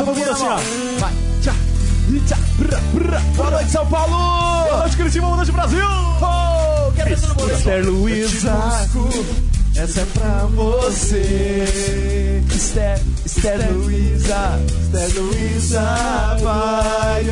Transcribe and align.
Todo 0.00 0.14
mundo 0.14 0.30
assim, 0.30 0.44
ó. 0.44 0.56
Vai. 0.98 1.12
Tchá. 1.42 1.54
E 2.08 2.20
tchá. 2.20 2.36
Brá, 2.58 2.80
brá. 2.94 3.20
Boa 3.36 3.50
noite, 3.50 3.70
São 3.70 3.86
Paulo! 3.86 4.16
Boa 4.64 4.78
noite, 4.78 4.96
Curitiba. 4.96 5.26
Boa 5.26 5.36
noite, 5.36 5.52
Brasil! 5.52 5.84
Oh, 6.22 6.92
quero 6.92 7.10
ver 7.10 7.20
todo 7.20 7.40
mundo. 7.40 7.52
Esther 7.52 7.84
Luiza, 7.86 8.52
essa 9.76 10.00
é 10.00 10.04
pra 10.06 10.46
você. 10.54 12.42
Esther, 12.50 13.00
Esther 13.24 13.72
Luiza, 13.72 14.60
Esther 14.82 15.22
Luiza 15.22 15.80
vai 16.42 17.24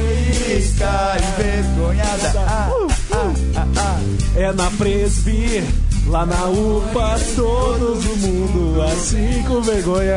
ficar 0.63 1.17
envergonhada. 1.23 2.41
Ah, 2.41 2.71
ah, 3.13 3.33
ah, 3.57 3.67
ah. 3.77 4.01
É 4.37 4.53
na 4.53 4.71
Presby, 4.73 5.65
lá 6.09 6.25
na 6.25 6.47
UPA, 6.47 7.19
todo 7.37 7.97
mundo 8.17 8.83
assim 8.83 9.43
com 9.47 9.61
vergonha. 9.61 10.17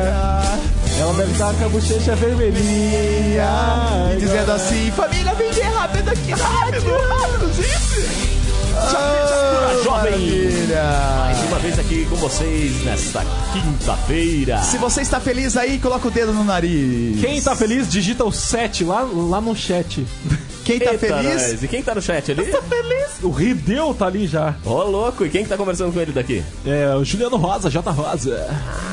Ela 0.99 1.13
deve 1.13 1.31
estar 1.31 1.53
com 1.53 1.65
a 1.65 1.69
bochecha 1.69 2.15
vermelhinha. 2.15 3.49
E 4.13 4.19
dizendo 4.19 4.51
assim, 4.51 4.91
família, 4.91 5.33
vem 5.33 5.51
de 5.51 5.61
rápido 5.61 6.09
aqui 6.09 6.31
na 6.31 6.45
rádio. 6.45 6.81
Mistura 9.21 9.83
Jovem. 9.83 10.11
Maravilha. 10.11 10.83
Mais 11.19 11.43
uma 11.43 11.59
vez 11.59 11.79
aqui 11.79 12.05
com 12.05 12.15
vocês 12.15 12.83
nesta 12.85 13.25
quinta-feira. 13.53 14.61
Se 14.63 14.77
você 14.77 15.01
está 15.01 15.19
feliz 15.19 15.57
aí, 15.57 15.77
coloca 15.79 16.07
o 16.07 16.11
dedo 16.11 16.31
no 16.33 16.43
nariz. 16.43 17.19
Quem 17.19 17.41
tá 17.41 17.55
feliz, 17.55 17.89
digita 17.89 18.23
o 18.23 18.31
7 18.31 18.83
lá, 18.85 19.01
lá 19.01 19.41
no 19.41 19.55
chat. 19.55 20.05
Quem 20.71 20.79
tá 20.79 20.91
Eita, 20.93 21.07
feliz? 21.07 21.51
nós. 21.51 21.63
E 21.63 21.67
quem 21.67 21.83
tá 21.83 21.95
no 21.95 22.01
chat 22.01 22.31
ali? 22.31 22.51
O 23.21 23.29
Rideu 23.29 23.93
tá 23.93 24.07
ali 24.07 24.25
já. 24.27 24.55
Ô, 24.65 24.83
louco. 24.83 25.25
E 25.25 25.29
quem 25.29 25.43
que 25.43 25.49
tá 25.49 25.57
conversando 25.57 25.93
com 25.93 25.99
ele 25.99 26.11
daqui? 26.11 26.43
É, 26.65 26.95
o 26.95 27.03
Juliano 27.03 27.37
Rosa, 27.37 27.69
J. 27.69 27.91
Rosa. 27.91 28.47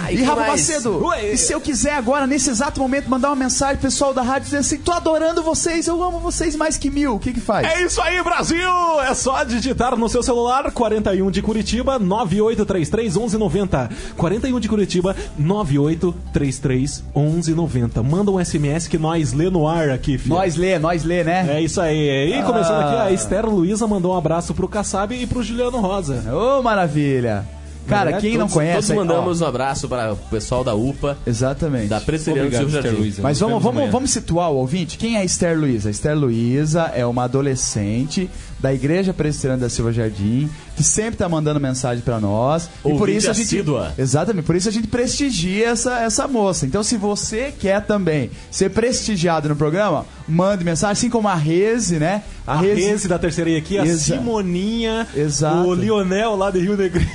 Ah, 0.04 0.12
E 0.12 0.22
Rafa? 0.22 0.46
Macedo, 0.48 1.04
Ué. 1.06 1.32
e 1.32 1.36
se 1.38 1.52
eu 1.52 1.60
quiser 1.60 1.92
agora, 1.94 2.26
nesse 2.26 2.50
exato 2.50 2.80
momento, 2.80 3.08
mandar 3.08 3.28
uma 3.28 3.36
mensagem 3.36 3.76
pro 3.76 3.82
pessoal 3.88 4.12
da 4.12 4.22
rádio 4.22 4.44
dizendo 4.44 4.60
assim, 4.60 4.78
tô 4.78 4.92
adorando 4.92 5.42
vocês, 5.42 5.86
eu 5.86 6.02
amo 6.02 6.18
vocês 6.18 6.56
mais 6.56 6.76
que 6.76 6.90
mil, 6.90 7.14
o 7.14 7.18
que 7.18 7.32
que 7.32 7.40
faz? 7.40 7.66
É 7.66 7.82
isso 7.82 8.00
aí, 8.00 8.22
Brasil! 8.22 8.58
É 9.06 9.14
só 9.14 9.44
digitar 9.44 9.96
no 9.96 10.08
seu 10.08 10.22
celular 10.22 10.70
41 10.72 11.30
de 11.30 11.40
Curitiba 11.42 11.98
9833 11.98 13.16
1190. 13.16 13.90
41 14.16 14.60
de 14.60 14.68
Curitiba 14.68 15.14
9833 15.38 17.04
1190. 17.14 18.02
Manda 18.02 18.30
um 18.30 18.42
SMS 18.44 18.86
que 18.88 18.98
nós 18.98 19.32
lê 19.32 19.50
no 19.50 19.66
ar 19.68 19.90
aqui, 19.90 20.18
filho. 20.18 20.34
Nós 20.34 20.56
lê, 20.56 20.78
nós 20.78 21.04
lê, 21.04 21.22
né? 21.24 21.46
É 21.58 21.62
isso 21.68 21.80
aí. 21.80 22.34
E 22.38 22.42
começando 22.42 22.80
aqui, 22.82 22.96
Ah. 22.96 23.04
a 23.04 23.12
Esther 23.12 23.46
Luiza 23.46 23.86
mandou 23.86 24.14
um 24.14 24.16
abraço 24.18 24.52
pro 24.54 24.66
Kassab 24.68 25.14
e 25.14 25.26
pro 25.26 25.42
Juliano 25.42 25.78
Rosa. 25.80 26.24
Ô, 26.34 26.62
maravilha. 26.62 27.44
Cara, 27.88 28.10
É, 28.12 28.20
quem 28.20 28.32
não 28.32 28.40
Todos- 28.40 28.54
conhece... 28.54 28.74
Todos 28.74 28.90
aí, 28.90 28.96
ó, 28.96 29.00
mandamos 29.04 29.40
um 29.40 29.46
abraço 29.46 29.88
para 29.88 30.12
o 30.12 30.16
pessoal 30.16 30.62
da 30.62 30.74
UPA, 30.74 31.16
Exatamente. 31.26 31.88
da 31.88 32.00
Presbiteriana 32.00 32.46
Obrigado, 32.48 32.70
Silvio 32.70 32.82
Jardim. 32.82 33.00
Luiza. 33.00 33.22
Mas 33.22 33.40
vamos, 33.40 33.62
vamos, 33.62 33.90
vamos 33.90 34.10
situar 34.10 34.50
o 34.50 34.56
ouvinte. 34.56 34.96
Quem 34.98 35.16
é 35.16 35.20
a 35.20 35.24
Esther 35.24 35.58
Luiza? 35.58 35.88
A 35.88 35.90
Esther 35.90 36.16
Luiza 36.16 36.82
é 36.94 37.04
uma 37.06 37.24
adolescente 37.24 38.28
da 38.60 38.74
Igreja 38.74 39.14
Presbiteriana 39.14 39.62
da 39.62 39.68
Silva 39.68 39.92
Jardim, 39.92 40.48
que 40.76 40.82
sempre 40.82 41.16
tá 41.16 41.28
mandando 41.28 41.60
mensagem 41.60 42.02
pra 42.02 42.18
nós. 42.20 42.64
e 42.64 42.68
por 42.82 42.92
Ouvinte 43.02 43.18
isso 43.18 43.30
a 43.30 43.32
gente. 43.32 43.44
assídua. 43.46 43.92
Exatamente, 43.96 44.44
por 44.44 44.56
isso 44.56 44.68
a 44.68 44.72
gente 44.72 44.88
prestigia 44.88 45.68
essa, 45.68 46.00
essa 46.00 46.26
moça. 46.26 46.66
Então, 46.66 46.82
se 46.82 46.96
você 46.96 47.52
quer 47.58 47.82
também 47.86 48.30
ser 48.50 48.70
prestigiado 48.70 49.48
no 49.48 49.54
programa, 49.56 50.04
mande 50.26 50.64
mensagem, 50.64 50.92
assim 50.92 51.08
como 51.10 51.28
a 51.28 51.34
Reze, 51.36 51.98
né? 51.98 52.22
A 52.46 52.56
Reze 52.56 53.06
da 53.06 53.18
terceira 53.18 53.56
aqui, 53.56 53.78
a 53.78 53.84
Exa- 53.86 54.16
Simoninha, 54.16 55.06
Exato. 55.14 55.68
o 55.68 55.74
Lionel 55.74 56.34
lá 56.34 56.50
de 56.50 56.58
Rio 56.60 56.76
Negrinho. 56.76 57.08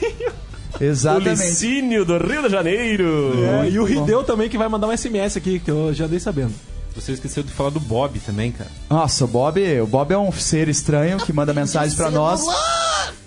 O 0.80 0.84
Exatamente. 0.84 1.42
Licínio 1.42 2.06
do 2.06 2.18
Rio 2.18 2.44
de 2.44 2.50
Janeiro. 2.50 3.34
É, 3.64 3.70
e 3.70 3.80
o 3.80 3.84
Rideu 3.84 4.24
também 4.24 4.50
que 4.50 4.58
vai 4.58 4.68
mandar 4.68 4.88
um 4.88 4.98
SMS 4.98 5.38
aqui, 5.38 5.60
que 5.60 5.70
eu 5.70 5.94
já 5.94 6.08
dei 6.08 6.20
sabendo. 6.20 6.54
Você 6.96 7.12
esqueceu 7.14 7.42
de 7.44 7.52
falar 7.52 7.72
do 7.72 7.80
Bob 7.80 8.20
também, 8.20 8.52
cara. 8.52 8.70
Nossa, 8.90 9.26
o 9.26 9.28
Bob, 9.28 9.60
o 9.82 9.88
Bob 9.88 10.12
é 10.14 10.18
um 10.18 10.32
ser 10.32 10.68
estranho 10.70 11.18
que 11.18 11.34
manda 11.34 11.54
mensagem 11.56 11.96
pra 11.96 12.12
nós 12.12 12.42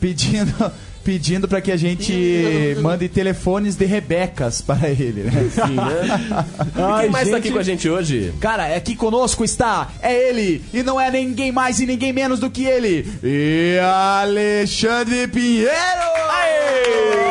pedindo 0.00 0.72
pedindo 1.03 1.47
para 1.47 1.60
que 1.60 1.71
a 1.71 1.76
gente 1.76 2.76
mande 2.82 3.09
telefones 3.09 3.76
de 3.76 3.84
Rebecas 3.84 4.60
para 4.60 4.88
ele, 4.88 5.22
né? 5.22 5.44
Enfim, 5.47 5.75
né? 5.75 6.44
E 6.76 6.82
Ai, 6.82 7.03
quem 7.03 7.10
mais 7.10 7.28
tá 7.28 7.37
gente. 7.37 7.47
aqui 7.47 7.53
com 7.53 7.59
a 7.60 7.62
gente 7.62 7.88
hoje? 7.88 8.34
Cara, 8.41 8.75
aqui 8.75 8.97
conosco 8.97 9.44
está 9.44 9.88
é 10.03 10.28
ele 10.28 10.65
e 10.75 10.82
não 10.82 11.00
é 11.00 11.09
ninguém 11.09 11.53
mais 11.53 11.78
e 11.78 11.87
ninguém 11.87 12.12
menos 12.12 12.41
do 12.41 12.50
que 12.50 12.65
ele, 12.65 13.09
e 13.22 13.78
Alexandre 13.81 15.28
Pinheiro. 15.28 15.71
Galera! 15.71 17.25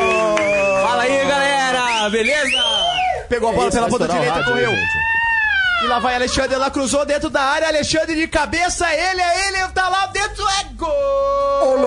Beleza? 2.10 2.50
Pegou 3.28 3.50
a 3.50 3.52
bola 3.52 3.70
pela 3.70 3.88
Vai 3.88 3.90
ponta 3.90 4.04
o 4.04 4.08
direita, 4.08 4.44
correu. 4.44 4.72
E 5.82 5.86
lá 5.86 5.98
vai 5.98 6.14
Alexandre, 6.14 6.54
ela 6.54 6.70
cruzou 6.70 7.04
dentro 7.04 7.28
da 7.28 7.42
área, 7.42 7.68
Alexandre 7.68 8.14
de 8.14 8.26
cabeça, 8.26 8.86
ele 8.94 9.20
é 9.20 9.48
ele, 9.48 9.68
tá 9.74 9.88
lá 9.88 10.06
dentro, 10.06 10.42
é 10.48 10.64
gol! 10.74 11.78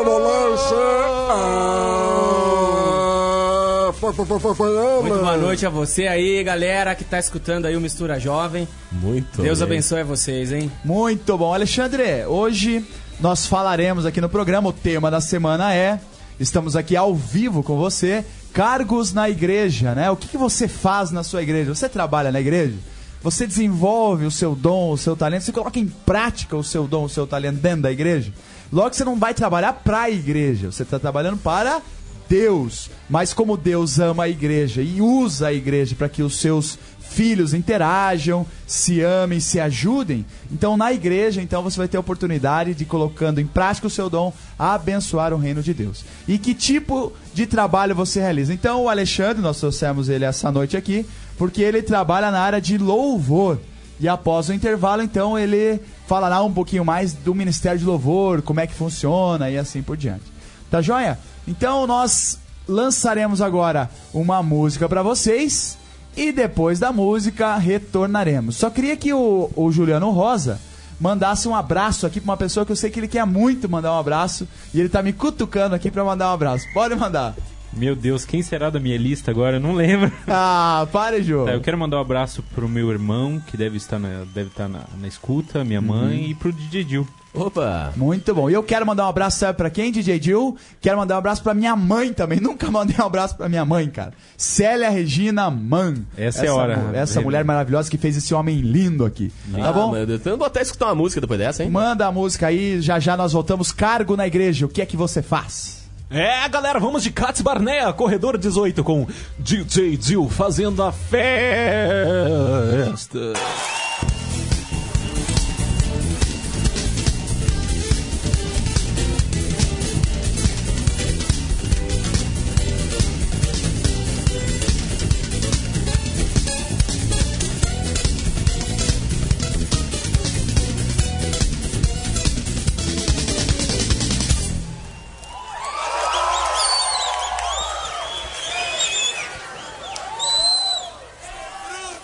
Muito 5.01 5.19
boa 5.19 5.37
noite 5.37 5.65
a 5.65 5.69
você 5.69 6.07
aí, 6.07 6.43
galera 6.43 6.93
que 6.93 7.03
tá 7.03 7.17
escutando 7.17 7.65
aí 7.65 7.75
o 7.75 7.81
Mistura 7.81 8.19
Jovem. 8.19 8.67
Muito 8.91 9.41
Deus 9.41 9.57
bem. 9.59 9.67
abençoe 9.67 10.03
vocês, 10.03 10.51
hein? 10.51 10.71
Muito 10.85 11.35
bom, 11.37 11.53
Alexandre. 11.53 12.25
Hoje 12.27 12.85
nós 13.19 13.47
falaremos 13.47 14.05
aqui 14.05 14.21
no 14.21 14.29
programa. 14.29 14.69
O 14.69 14.73
tema 14.73 15.09
da 15.09 15.19
semana 15.19 15.73
é: 15.73 15.99
estamos 16.39 16.75
aqui 16.75 16.95
ao 16.95 17.15
vivo 17.15 17.63
com 17.63 17.75
você. 17.75 18.23
Cargos 18.53 19.13
na 19.13 19.29
igreja, 19.29 19.93
né? 19.93 20.09
O 20.09 20.15
que, 20.15 20.27
que 20.27 20.37
você 20.37 20.67
faz 20.67 21.11
na 21.11 21.23
sua 21.23 21.41
igreja? 21.41 21.73
Você 21.73 21.87
trabalha 21.87 22.31
na 22.31 22.39
igreja? 22.39 22.75
Você 23.21 23.45
desenvolve 23.45 24.25
o 24.25 24.31
seu 24.31 24.55
dom, 24.55 24.91
o 24.91 24.97
seu 24.97 25.15
talento? 25.15 25.43
Você 25.43 25.51
coloca 25.51 25.79
em 25.79 25.87
prática 25.87 26.55
o 26.55 26.63
seu 26.63 26.87
dom, 26.87 27.03
o 27.03 27.09
seu 27.09 27.27
talento 27.27 27.57
dentro 27.57 27.81
da 27.81 27.91
igreja? 27.91 28.33
Logo, 28.71 28.93
você 28.93 29.03
não 29.03 29.17
vai 29.17 29.33
trabalhar 29.33 29.73
para 29.73 30.01
a 30.03 30.09
igreja, 30.09 30.71
você 30.71 30.83
está 30.83 30.97
trabalhando 30.99 31.37
para 31.37 31.81
Deus. 32.29 32.89
Mas 33.09 33.33
como 33.33 33.57
Deus 33.57 33.99
ama 33.99 34.23
a 34.23 34.29
igreja 34.29 34.81
e 34.81 35.01
usa 35.01 35.47
a 35.47 35.53
igreja 35.53 35.95
para 35.95 36.07
que 36.07 36.21
os 36.21 36.39
seus 36.39 36.77
filhos 37.09 37.53
interajam, 37.53 38.45
se 38.67 39.01
amem, 39.01 39.39
se 39.39 39.59
ajudem, 39.59 40.25
então 40.51 40.77
na 40.77 40.93
igreja, 40.93 41.41
então 41.41 41.63
você 41.63 41.77
vai 41.77 41.87
ter 41.87 41.97
a 41.97 41.99
oportunidade 41.99 42.73
de 42.73 42.85
colocando 42.85 43.39
em 43.39 43.47
prática 43.47 43.87
o 43.87 43.89
seu 43.89 44.09
dom, 44.09 44.31
abençoar 44.57 45.33
o 45.33 45.37
reino 45.37 45.61
de 45.61 45.73
Deus. 45.73 46.05
E 46.27 46.37
que 46.37 46.53
tipo 46.53 47.11
de 47.33 47.45
trabalho 47.47 47.95
você 47.95 48.19
realiza? 48.19 48.53
Então 48.53 48.83
o 48.83 48.89
Alexandre, 48.89 49.41
nós 49.41 49.59
trouxemos 49.59 50.07
ele 50.07 50.23
essa 50.23 50.51
noite 50.51 50.77
aqui, 50.77 51.05
porque 51.37 51.61
ele 51.61 51.81
trabalha 51.81 52.31
na 52.31 52.39
área 52.39 52.61
de 52.61 52.77
louvor. 52.77 53.59
E 53.99 54.07
após 54.07 54.47
o 54.47 54.53
intervalo, 54.53 55.01
então, 55.01 55.37
ele 55.37 55.81
falará 56.07 56.41
um 56.41 56.53
pouquinho 56.53 56.85
mais 56.85 57.11
do 57.11 57.35
Ministério 57.35 57.77
de 57.77 57.83
Louvor, 57.83 58.41
como 58.41 58.61
é 58.61 58.65
que 58.65 58.73
funciona 58.73 59.49
e 59.49 59.57
assim 59.57 59.81
por 59.81 59.97
diante. 59.97 60.23
Tá 60.71 60.81
joia? 60.81 61.19
Então 61.45 61.85
nós 61.85 62.39
lançaremos 62.65 63.41
agora 63.41 63.89
uma 64.13 64.41
música 64.41 64.87
para 64.87 65.03
vocês 65.03 65.78
e 66.15 66.31
depois 66.31 66.79
da 66.79 66.91
música 66.91 67.55
retornaremos. 67.57 68.55
Só 68.57 68.69
queria 68.69 68.97
que 68.97 69.13
o, 69.13 69.49
o 69.55 69.71
Juliano 69.71 70.11
Rosa 70.11 70.59
mandasse 70.99 71.47
um 71.47 71.55
abraço 71.55 72.05
aqui 72.05 72.19
pra 72.19 72.31
uma 72.31 72.37
pessoa 72.37 72.65
que 72.65 72.71
eu 72.71 72.75
sei 72.75 72.89
que 72.89 72.99
ele 72.99 73.07
quer 73.07 73.25
muito 73.25 73.69
mandar 73.69 73.93
um 73.93 73.99
abraço 73.99 74.47
e 74.73 74.79
ele 74.79 74.89
tá 74.89 75.01
me 75.01 75.13
cutucando 75.13 75.73
aqui 75.75 75.89
pra 75.89 76.03
mandar 76.03 76.29
um 76.29 76.33
abraço. 76.33 76.65
Pode 76.73 76.95
mandar. 76.95 77.35
Meu 77.73 77.95
Deus, 77.95 78.25
quem 78.25 78.41
será 78.41 78.69
da 78.69 78.79
minha 78.79 78.97
lista 78.97 79.31
agora? 79.31 79.57
Eu 79.57 79.59
não 79.61 79.73
lembro. 79.73 80.11
Ah, 80.27 80.87
pare, 80.91 81.21
Jô. 81.23 81.45
Tá, 81.45 81.51
eu 81.53 81.61
quero 81.61 81.77
mandar 81.77 81.97
um 81.97 82.01
abraço 82.01 82.43
pro 82.53 82.67
meu 82.69 82.89
irmão, 82.91 83.41
que 83.47 83.55
deve 83.57 83.77
estar 83.77 83.97
na, 83.99 84.23
deve 84.33 84.49
estar 84.49 84.67
na, 84.67 84.81
na 84.99 85.07
escuta, 85.07 85.63
minha 85.63 85.81
mãe, 85.81 86.29
e 86.31 86.35
pro 86.35 86.51
DJ 86.51 86.83
Dil. 86.83 87.07
Opa! 87.33 87.93
Muito 87.95 88.33
bom. 88.33 88.49
E 88.49 88.53
eu 88.53 88.63
quero 88.63 88.85
mandar 88.85 89.05
um 89.05 89.09
abraço, 89.09 89.37
sabe 89.37 89.55
pra 89.55 89.69
quem, 89.69 89.91
DJ 89.91 90.19
Jill? 90.21 90.57
Quero 90.81 90.97
mandar 90.97 91.13
um 91.15 91.17
abraço 91.19 91.43
pra 91.43 91.53
minha 91.53 91.75
mãe 91.75 92.11
também. 92.11 92.39
Nunca 92.41 92.71
mandei 92.71 92.95
um 92.99 93.05
abraço 93.05 93.37
pra 93.37 93.47
minha 93.47 93.63
mãe, 93.63 93.87
cara. 93.87 94.13
Célia 94.35 94.89
Regina 94.89 95.49
Man. 95.51 95.95
Essa 96.17 96.45
é 96.45 96.49
a 96.49 96.55
hora. 96.55 96.77
mu- 96.77 96.95
Essa 96.95 97.21
mulher 97.21 97.43
maravilhosa 97.45 97.89
que 97.89 97.97
fez 97.99 98.17
esse 98.17 98.33
homem 98.33 98.61
lindo 98.61 99.05
aqui. 99.05 99.31
Tá 99.53 99.69
Ah, 99.69 99.73
bom? 99.73 99.91
meu 99.91 100.07
Deus. 100.07 100.21
Então 100.21 100.33
eu 100.33 100.37
vou 100.37 100.47
até 100.47 100.61
escutar 100.63 100.87
uma 100.87 100.95
música 100.95 101.21
depois 101.21 101.39
dessa, 101.39 101.63
hein? 101.63 101.69
Manda 101.69 102.07
a 102.07 102.11
música 102.11 102.47
aí, 102.47 102.81
já 102.81 102.99
já 102.99 103.15
nós 103.15 103.31
voltamos. 103.33 103.71
Cargo 103.71 104.15
na 104.17 104.25
igreja, 104.25 104.65
o 104.65 104.69
que 104.69 104.81
é 104.81 104.85
que 104.85 104.97
você 104.97 105.21
faz? 105.21 105.78
É, 106.11 106.49
galera, 106.49 106.79
vamos 106.79 107.03
de 107.03 107.11
Cats 107.11 107.39
Barnea, 107.41 107.93
Corredor 107.93 108.35
18, 108.35 108.83
com 108.83 109.05
DJ 109.37 109.95
Dil 109.95 110.27
fazendo 110.27 110.81
a 110.81 110.91
festa. 110.91 111.19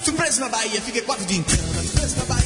Tu 0.05 0.13
na 0.39 0.49
Bahia, 0.49 0.79
fiquei 0.81 1.01
quatro 1.01 1.25
dias 1.25 1.39
em 1.39 1.43
na 2.15 2.25
Bahia. 2.25 2.44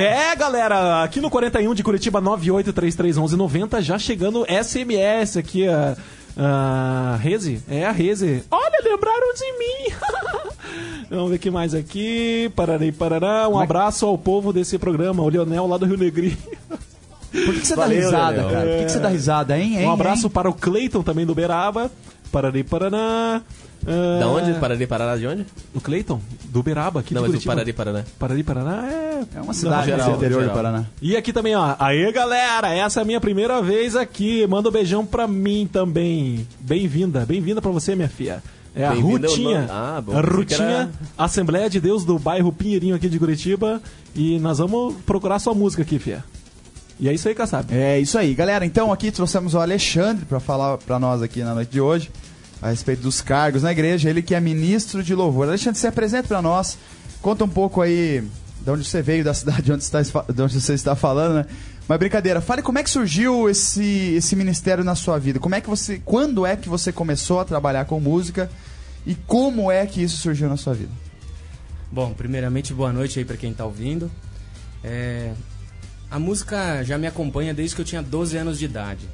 É, 0.00 0.34
galera, 0.36 1.02
aqui 1.02 1.20
no 1.20 1.30
41 1.30 1.74
de 1.74 1.82
Curitiba, 1.82 2.20
98331190, 2.22 3.82
já 3.82 3.98
chegando 3.98 4.46
SMS 4.46 5.36
aqui, 5.36 5.66
a, 5.68 7.18
Reze, 7.20 7.62
é 7.68 7.86
a 7.86 7.92
Reze. 7.92 8.44
Olha, 8.50 8.78
lembraram 8.84 9.34
de 9.34 9.52
mim. 9.58 9.94
Vamos 11.10 11.30
ver 11.30 11.36
o 11.36 11.38
que 11.38 11.50
mais 11.50 11.74
aqui. 11.74 12.50
Pararei, 12.54 12.92
parará. 12.92 13.48
Um 13.48 13.58
abraço 13.58 14.06
ao 14.06 14.18
povo 14.18 14.52
desse 14.52 14.78
programa, 14.78 15.22
o 15.22 15.28
Leonel 15.28 15.66
lá 15.66 15.78
do 15.78 15.86
Rio 15.86 15.96
Negrinho. 15.96 16.36
Por 17.44 17.54
que, 17.54 17.60
que 17.60 17.66
você 17.66 17.76
Valeu, 17.76 17.98
dá 17.98 18.04
risada, 18.06 18.36
Leonel. 18.36 18.50
cara? 18.50 18.66
Por 18.66 18.78
que, 18.78 18.84
que 18.84 18.92
você 18.92 18.98
dá 18.98 19.08
risada, 19.08 19.58
hein? 19.58 19.78
hein 19.78 19.86
Um 19.86 19.92
abraço 19.92 20.26
hein? 20.26 20.32
para 20.32 20.48
o 20.48 20.54
Cleiton 20.54 21.02
também 21.02 21.26
do 21.26 21.34
Beraba. 21.34 21.90
Pararei, 22.32 22.62
paraná. 22.64 23.42
Ah, 23.86 24.18
Da 24.20 24.28
onde? 24.28 24.52
Parari, 24.58 24.86
Paraná, 24.86 25.16
de 25.16 25.26
onde? 25.26 25.46
O 25.74 25.80
Cleiton, 25.80 26.20
do 26.46 26.60
Beraba, 26.62 27.00
aqui 27.00 27.14
Não, 27.14 27.22
de 27.22 27.28
mas 27.28 27.30
o 27.30 27.32
Curitiba. 27.34 27.54
Parari, 27.54 27.72
Paraná. 27.72 28.04
Parari, 28.18 28.42
Paraná 28.42 28.88
é... 28.90 29.24
É 29.36 29.40
uma 29.40 29.54
cidade 29.54 29.86
geral, 29.86 30.10
do 30.10 30.16
interior 30.16 30.40
geral. 30.40 30.54
do 30.56 30.56
Paraná. 30.62 30.84
E 31.00 31.16
aqui 31.16 31.32
também, 31.32 31.54
ó. 31.54 31.76
Aê, 31.78 32.10
galera, 32.10 32.74
essa 32.74 33.00
é 33.00 33.02
a 33.02 33.04
minha 33.06 33.20
primeira 33.20 33.62
vez 33.62 33.94
aqui. 33.94 34.44
Manda 34.46 34.68
um 34.68 34.72
beijão 34.72 35.06
pra 35.06 35.28
mim 35.28 35.68
também. 35.72 36.46
Bem-vinda, 36.60 37.24
bem-vinda 37.24 37.62
pra 37.62 37.70
você, 37.70 37.94
minha 37.94 38.08
filha. 38.08 38.42
É 38.74 38.84
a 38.86 38.92
o 38.92 39.00
Rutinha. 39.00 39.66
Ah, 39.70 40.02
bom, 40.04 40.16
a 40.16 40.20
Rutinha, 40.20 40.60
era- 40.68 40.90
Assembleia 41.16 41.70
de 41.70 41.80
Deus 41.80 42.04
do 42.04 42.18
bairro 42.18 42.52
Pinheirinho 42.52 42.94
aqui 42.96 43.08
de 43.08 43.18
Curitiba. 43.18 43.80
E 44.14 44.38
nós 44.40 44.58
vamos 44.58 44.94
procurar 45.06 45.38
sua 45.38 45.54
música 45.54 45.82
aqui, 45.82 45.98
filha. 45.98 46.24
E 46.98 47.08
é 47.08 47.12
isso 47.12 47.28
aí, 47.28 47.34
Kassab. 47.34 47.72
É 47.74 48.00
isso 48.00 48.16
aí, 48.16 48.34
galera. 48.34 48.64
Então 48.64 48.92
aqui 48.92 49.10
trouxemos 49.10 49.54
o 49.54 49.58
Alexandre 49.58 50.24
para 50.24 50.40
falar 50.40 50.78
para 50.78 50.98
nós 50.98 51.20
aqui 51.22 51.42
na 51.42 51.54
noite 51.54 51.70
de 51.70 51.80
hoje 51.80 52.10
a 52.60 52.70
respeito 52.70 53.02
dos 53.02 53.20
cargos 53.20 53.62
na 53.62 53.72
igreja. 53.72 54.08
Ele 54.08 54.22
que 54.22 54.34
é 54.34 54.40
ministro 54.40 55.02
de 55.02 55.14
louvor. 55.14 55.46
Alexandre, 55.48 55.78
se 55.78 55.86
apresenta 55.86 56.28
para 56.28 56.40
nós. 56.40 56.78
Conta 57.20 57.44
um 57.44 57.48
pouco 57.48 57.82
aí 57.82 58.24
de 58.62 58.70
onde 58.70 58.84
você 58.84 59.02
veio, 59.02 59.22
da 59.22 59.34
cidade 59.34 59.62
de 59.62 59.72
onde, 59.72 59.82
está, 59.82 60.02
de 60.02 60.42
onde 60.42 60.60
você 60.60 60.74
está 60.74 60.96
falando, 60.96 61.34
né? 61.34 61.46
Mas 61.86 61.98
brincadeira, 61.98 62.40
fale 62.40 62.62
como 62.62 62.78
é 62.78 62.82
que 62.82 62.90
surgiu 62.90 63.48
esse, 63.48 64.14
esse 64.16 64.34
ministério 64.34 64.82
na 64.82 64.96
sua 64.96 65.18
vida. 65.18 65.38
Como 65.38 65.54
é 65.54 65.60
que 65.60 65.68
você, 65.68 66.00
quando 66.04 66.44
é 66.44 66.56
que 66.56 66.68
você 66.68 66.90
começou 66.90 67.38
a 67.38 67.44
trabalhar 67.44 67.84
com 67.84 68.00
música 68.00 68.50
e 69.06 69.14
como 69.14 69.70
é 69.70 69.86
que 69.86 70.02
isso 70.02 70.16
surgiu 70.16 70.48
na 70.48 70.56
sua 70.56 70.74
vida? 70.74 70.90
Bom, 71.92 72.12
primeiramente, 72.12 72.74
boa 72.74 72.92
noite 72.92 73.20
aí 73.20 73.24
pra 73.24 73.36
quem 73.36 73.54
tá 73.54 73.64
ouvindo. 73.64 74.10
É, 74.82 75.32
A 76.10 76.18
música 76.18 76.82
já 76.84 76.96
me 76.96 77.06
acompanha 77.06 77.52
desde 77.52 77.74
que 77.74 77.82
eu 77.82 77.84
tinha 77.84 78.02
12 78.02 78.36
anos 78.36 78.58
de 78.58 78.64
idade. 78.64 79.08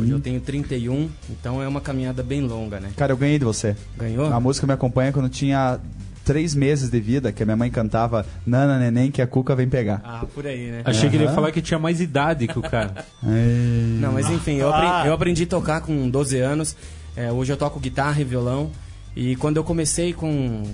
Hoje 0.00 0.12
eu 0.12 0.20
tenho 0.20 0.40
31, 0.40 1.10
então 1.28 1.60
é 1.60 1.66
uma 1.66 1.80
caminhada 1.80 2.22
bem 2.22 2.40
longa, 2.40 2.78
né? 2.78 2.90
Cara, 2.96 3.12
eu 3.12 3.16
ganhei 3.16 3.38
de 3.38 3.44
você. 3.44 3.74
Ganhou? 3.96 4.32
A 4.32 4.38
música 4.38 4.66
me 4.66 4.72
acompanha 4.72 5.12
quando 5.12 5.26
eu 5.26 5.30
tinha 5.30 5.80
três 6.24 6.54
meses 6.54 6.88
de 6.88 7.00
vida, 7.00 7.32
que 7.32 7.42
a 7.42 7.46
minha 7.46 7.56
mãe 7.56 7.70
cantava 7.70 8.24
Nana 8.46 8.78
Neném, 8.78 9.10
que 9.10 9.20
a 9.20 9.26
Cuca 9.26 9.56
vem 9.56 9.68
pegar. 9.68 10.00
Ah, 10.04 10.24
por 10.32 10.46
aí, 10.46 10.70
né? 10.70 10.82
Achei 10.84 11.10
que 11.10 11.16
ele 11.16 11.24
ia 11.24 11.32
falar 11.32 11.50
que 11.50 11.60
tinha 11.60 11.78
mais 11.78 12.00
idade 12.00 12.46
que 12.46 12.58
o 12.58 12.62
cara. 12.62 13.04
Não, 13.22 14.12
mas 14.12 14.28
enfim, 14.30 14.56
eu 14.56 14.72
aprendi, 14.72 15.08
eu 15.08 15.14
aprendi 15.14 15.42
a 15.44 15.46
tocar 15.46 15.80
com 15.80 16.08
12 16.08 16.38
anos. 16.38 16.76
É, 17.16 17.32
hoje 17.32 17.52
eu 17.52 17.56
toco 17.56 17.80
guitarra 17.80 18.20
e 18.20 18.24
violão. 18.24 18.70
E 19.16 19.34
quando 19.36 19.56
eu 19.56 19.64
comecei 19.64 20.12
com, 20.12 20.64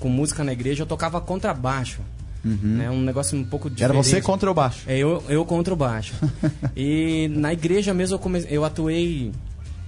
com 0.00 0.08
música 0.08 0.42
na 0.42 0.52
igreja, 0.52 0.82
eu 0.82 0.86
tocava 0.86 1.20
contrabaixo. 1.20 2.00
Né? 2.44 2.90
Um 2.90 3.00
negócio 3.00 3.38
um 3.38 3.44
pouco 3.44 3.70
diferente. 3.70 3.96
Era 3.96 4.02
você 4.02 4.20
contra 4.20 4.50
o 4.50 4.54
baixo. 4.54 4.82
É, 4.86 4.98
eu, 4.98 5.22
eu 5.28 5.44
contra 5.44 5.72
o 5.72 5.76
baixo. 5.76 6.14
e 6.76 7.28
na 7.28 7.52
igreja 7.52 7.94
mesmo 7.94 8.16
eu, 8.16 8.18
come... 8.18 8.44
eu 8.50 8.64
atuei 8.64 9.32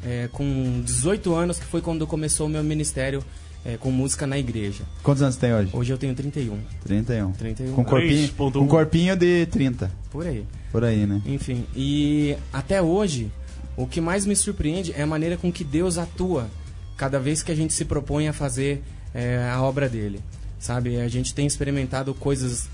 é, 0.05 0.29
com 0.33 0.81
18 0.85 1.35
anos, 1.35 1.59
que 1.59 1.67
foi 1.67 1.81
quando 1.81 2.07
começou 2.07 2.47
o 2.47 2.51
meu 2.51 2.65
ministério 2.65 3.23
é, 3.65 3.77
com 3.77 3.91
música 3.91 4.27
na 4.27 4.39
igreja. 4.39 4.85
Quantos 5.03 5.23
anos 5.23 5.37
tem 5.37 5.53
hoje? 5.53 5.71
Hoje 5.73 5.93
eu 5.93 5.99
tenho 5.99 6.15
31, 6.15 6.59
31. 6.85 7.33
31 7.33 7.73
Com 7.73 7.85
corpinho, 7.85 8.29
3.1. 8.29 8.53
com 8.53 8.69
corpinho 8.69 9.17
de 9.17 9.47
30. 9.47 9.91
por 10.11 10.27
aí. 10.27 10.45
Por 10.71 10.85
aí, 10.85 11.07
né? 11.07 11.21
Enfim, 11.27 11.65
e 11.75 12.37
até 12.53 12.81
hoje, 12.81 13.31
o 13.77 13.87
que 13.87 14.01
mais 14.01 14.25
me 14.25 14.37
surpreende 14.37 14.93
é 14.97 15.03
a 15.03 15.07
maneira 15.07 15.37
com 15.37 15.51
que 15.51 15.65
Deus 15.65 15.99
atua 15.99 16.49
cada 16.97 17.19
vez 17.19 17.43
que 17.43 17.51
a 17.51 17.55
gente 17.55 17.73
se 17.73 17.85
propõe 17.85 18.29
a 18.29 18.33
fazer 18.33 18.83
é, 19.13 19.51
a 19.53 19.61
obra 19.61 19.89
dele. 19.89 20.21
Sabe, 20.59 21.01
a 21.01 21.09
gente 21.09 21.35
tem 21.35 21.47
experimentado 21.47 22.15
coisas 22.15 22.69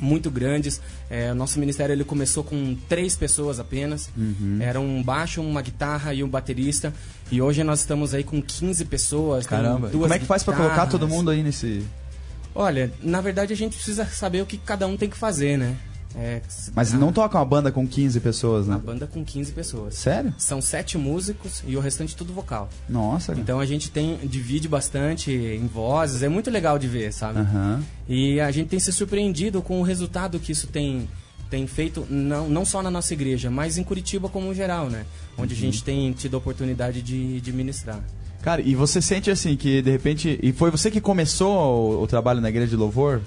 muito 0.00 0.30
grandes. 0.30 0.80
É, 1.08 1.32
o 1.32 1.34
nosso 1.34 1.58
ministério 1.58 1.92
ele 1.92 2.04
começou 2.04 2.42
com 2.42 2.76
três 2.88 3.16
pessoas 3.16 3.58
apenas. 3.60 4.10
Era 4.60 4.80
um 4.80 5.02
baixo, 5.02 5.40
uma 5.40 5.62
guitarra 5.62 6.12
e 6.14 6.22
um 6.22 6.28
baterista. 6.28 6.92
E 7.30 7.40
hoje 7.40 7.62
nós 7.64 7.80
estamos 7.80 8.14
aí 8.14 8.24
com 8.24 8.42
15 8.42 8.84
pessoas. 8.86 9.46
Caramba. 9.46 9.90
Como 9.90 10.12
é 10.12 10.18
que 10.18 10.26
faz 10.26 10.42
pra 10.42 10.54
colocar 10.54 10.86
todo 10.86 11.08
mundo 11.08 11.30
aí 11.30 11.42
nesse. 11.42 11.82
Olha, 12.54 12.90
na 13.02 13.20
verdade 13.20 13.52
a 13.52 13.56
gente 13.56 13.76
precisa 13.76 14.06
saber 14.06 14.42
o 14.42 14.46
que 14.46 14.56
cada 14.56 14.86
um 14.86 14.96
tem 14.96 15.10
que 15.10 15.16
fazer, 15.16 15.58
né? 15.58 15.76
É, 16.18 16.40
Mas 16.74 16.94
a- 16.94 16.96
não 16.96 17.12
toca 17.12 17.36
uma 17.38 17.44
banda 17.44 17.70
com 17.70 17.86
15 17.86 18.20
pessoas, 18.20 18.66
Uma 18.66 18.76
né? 18.76 18.82
banda 18.82 19.06
com 19.06 19.22
15 19.22 19.52
pessoas. 19.52 19.96
Sério? 19.96 20.32
São 20.38 20.62
sete 20.62 20.96
músicos 20.96 21.62
e 21.66 21.76
o 21.76 21.80
restante 21.80 22.16
tudo 22.16 22.32
vocal. 22.32 22.70
Nossa, 22.88 23.32
cara. 23.32 23.40
Então 23.40 23.60
a 23.60 23.66
gente 23.66 23.90
tem 23.90 24.16
divide 24.24 24.66
bastante 24.66 25.30
em 25.30 25.66
vozes, 25.66 26.22
é 26.22 26.28
muito 26.28 26.50
legal 26.50 26.78
de 26.78 26.88
ver, 26.88 27.12
sabe? 27.12 27.40
Aham. 27.40 27.82
E 28.08 28.40
a 28.40 28.50
gente 28.50 28.68
tem 28.68 28.78
se 28.78 28.90
surpreendido 28.92 29.60
com 29.60 29.78
o 29.78 29.82
resultado 29.82 30.38
que 30.38 30.52
isso 30.52 30.68
tem, 30.68 31.06
tem 31.50 31.66
feito, 31.66 32.06
não, 32.08 32.48
não 32.48 32.64
só 32.64 32.82
na 32.82 32.90
nossa 32.90 33.12
igreja, 33.12 33.50
mas 33.50 33.76
em 33.76 33.84
Curitiba 33.84 34.28
como 34.28 34.54
geral, 34.54 34.88
né? 34.88 35.04
Onde 35.36 35.52
Uhum. 35.52 35.58
a 35.58 35.62
gente 35.62 35.84
tem 35.84 36.12
tido 36.12 36.34
a 36.34 36.38
oportunidade 36.38 37.02
de, 37.02 37.40
de 37.42 37.52
ministrar. 37.52 38.00
Cara, 38.40 38.62
e 38.62 38.74
você 38.74 39.02
sente 39.02 39.30
assim 39.30 39.54
que 39.56 39.82
de 39.82 39.90
repente. 39.90 40.38
E 40.42 40.52
foi 40.52 40.70
você 40.70 40.90
que 40.90 41.00
começou 41.00 41.98
o, 41.98 42.02
o 42.04 42.06
trabalho 42.06 42.40
na 42.40 42.48
igreja 42.48 42.68
de 42.70 42.76
louvor? 42.76 43.20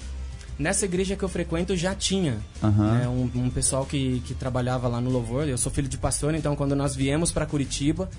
Nessa 0.60 0.84
igreja 0.84 1.16
que 1.16 1.22
eu 1.22 1.28
frequento 1.28 1.74
já 1.74 1.94
tinha 1.94 2.36
Aham. 2.62 2.92
né, 2.92 3.08
um, 3.08 3.46
um 3.46 3.50
pessoal 3.50 3.86
que, 3.86 4.20
que 4.26 4.34
trabalhava 4.34 4.88
lá 4.88 5.00
no 5.00 5.08
Louvor. 5.08 5.48
Eu 5.48 5.56
sou 5.56 5.72
filho 5.72 5.88
de 5.88 5.96
pastor, 5.96 6.34
então 6.34 6.54
quando 6.54 6.76
nós 6.76 6.94
viemos 6.94 7.32
para 7.32 7.46
Curitiba, 7.46 8.10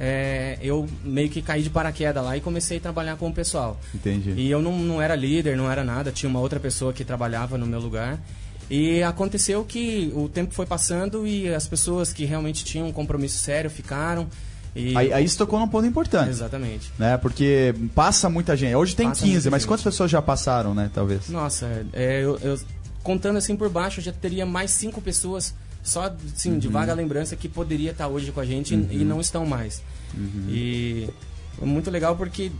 é, 0.00 0.56
eu 0.62 0.88
meio 1.04 1.28
que 1.28 1.42
caí 1.42 1.62
de 1.62 1.68
paraquedas 1.68 2.24
lá 2.24 2.34
e 2.34 2.40
comecei 2.40 2.78
a 2.78 2.80
trabalhar 2.80 3.16
com 3.16 3.28
o 3.28 3.32
pessoal. 3.34 3.78
Entendi. 3.94 4.32
E 4.34 4.50
eu 4.50 4.62
não, 4.62 4.78
não 4.78 5.02
era 5.02 5.14
líder, 5.14 5.54
não 5.54 5.70
era 5.70 5.84
nada, 5.84 6.10
tinha 6.10 6.30
uma 6.30 6.40
outra 6.40 6.58
pessoa 6.58 6.94
que 6.94 7.04
trabalhava 7.04 7.58
no 7.58 7.66
meu 7.66 7.78
lugar. 7.78 8.18
E 8.70 9.02
aconteceu 9.02 9.62
que 9.62 10.10
o 10.14 10.30
tempo 10.30 10.54
foi 10.54 10.64
passando 10.64 11.26
e 11.26 11.52
as 11.52 11.68
pessoas 11.68 12.10
que 12.10 12.24
realmente 12.24 12.64
tinham 12.64 12.88
um 12.88 12.92
compromisso 12.92 13.36
sério 13.36 13.68
ficaram. 13.68 14.26
E... 14.74 14.96
Aí, 14.96 15.12
aí 15.12 15.28
você 15.28 15.36
tocou 15.36 15.58
num 15.60 15.68
ponto 15.68 15.86
importante. 15.86 16.30
Exatamente. 16.30 16.90
Né? 16.98 17.16
Porque 17.18 17.74
passa 17.94 18.28
muita 18.30 18.56
gente. 18.56 18.74
Hoje 18.74 18.96
tem 18.96 19.08
Passa 19.08 19.20
15, 19.22 19.32
muita 19.34 19.50
mas 19.50 19.62
gente. 19.62 19.68
quantas 19.68 19.84
pessoas 19.84 20.10
já 20.10 20.22
passaram, 20.22 20.74
né? 20.74 20.90
Talvez. 20.94 21.28
Nossa, 21.28 21.84
é, 21.92 22.22
eu, 22.22 22.38
eu- 22.42 22.58
contando 23.02 23.36
assim 23.36 23.54
por 23.56 23.68
baixo, 23.68 24.00
eu 24.00 24.04
já 24.04 24.12
teria 24.12 24.46
mais 24.46 24.70
cinco 24.70 25.00
pessoas 25.02 25.54
só 25.82 26.14
assim, 26.34 26.58
de 26.58 26.68
vaga 26.68 26.94
lembrança 26.94 27.34
que 27.34 27.48
poderia 27.48 27.90
estar 27.90 28.06
hoje 28.08 28.30
com 28.30 28.38
a 28.40 28.44
gente 28.46 28.74
e- 28.74 29.00
e 29.00 29.04
não 29.04 29.20
estão 29.20 29.44
mais. 29.44 29.82
E 30.48 31.08
é 31.60 31.64
muito 31.64 31.90
legal 31.90 32.16
porque 32.16 32.50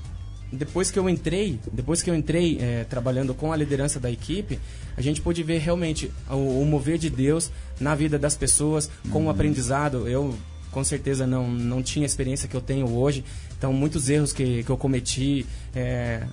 depois 0.52 0.90
que 0.90 0.98
eu 0.98 1.08
entrei, 1.08 1.58
depois 1.72 2.02
que 2.02 2.10
eu 2.10 2.14
entrei 2.14 2.58
é, 2.60 2.84
trabalhando 2.84 3.32
com 3.32 3.52
a 3.52 3.56
liderança 3.56 3.98
da 3.98 4.10
equipe, 4.10 4.58
a 4.96 5.00
gente 5.00 5.20
pôde 5.22 5.42
ver 5.42 5.58
realmente 5.60 6.10
o, 6.28 6.60
o 6.60 6.66
mover 6.66 6.98
de 6.98 7.08
Deus 7.08 7.50
na 7.80 7.94
vida 7.94 8.18
das 8.18 8.36
pessoas, 8.36 8.90
com 9.10 9.24
o 9.26 9.30
aprendizado. 9.30 10.06
Eu 10.06 10.34
com 10.72 10.82
certeza 10.82 11.26
não, 11.26 11.48
não 11.48 11.82
tinha 11.82 12.04
a 12.04 12.06
experiência 12.06 12.48
que 12.48 12.56
eu 12.56 12.60
tenho 12.60 12.90
hoje, 12.90 13.24
então 13.56 13.72
muitos 13.72 14.08
erros 14.08 14.32
que, 14.32 14.64
que 14.64 14.70
eu 14.70 14.76
cometi, 14.76 15.46
é, 15.74 16.24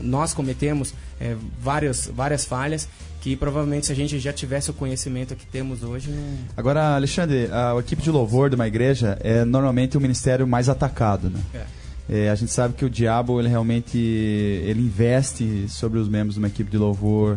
nós 0.00 0.34
cometemos 0.34 0.92
é, 1.20 1.36
várias, 1.60 2.10
várias 2.12 2.44
falhas 2.44 2.88
que 3.20 3.36
provavelmente 3.36 3.86
se 3.86 3.92
a 3.92 3.94
gente 3.94 4.18
já 4.18 4.32
tivesse 4.32 4.70
o 4.70 4.74
conhecimento 4.74 5.34
que 5.34 5.46
temos 5.46 5.82
hoje, 5.82 6.10
não... 6.10 6.38
Agora, 6.56 6.94
Alexandre, 6.94 7.48
a, 7.50 7.72
a 7.72 7.78
equipe 7.78 8.02
de 8.02 8.10
louvor 8.10 8.48
de 8.48 8.56
uma 8.56 8.66
igreja 8.66 9.18
é 9.20 9.44
normalmente 9.44 9.96
o 9.96 10.00
ministério 10.00 10.46
mais 10.46 10.68
atacado, 10.68 11.28
né? 11.28 11.40
É. 11.54 11.64
É, 12.08 12.30
a 12.30 12.34
gente 12.36 12.52
sabe 12.52 12.74
que 12.74 12.84
o 12.84 12.90
diabo 12.90 13.40
ele 13.40 13.48
realmente 13.48 13.98
ele 13.98 14.80
investe 14.80 15.66
sobre 15.68 15.98
os 15.98 16.08
membros 16.08 16.34
de 16.34 16.38
uma 16.38 16.46
equipe 16.46 16.70
de 16.70 16.78
louvor. 16.78 17.36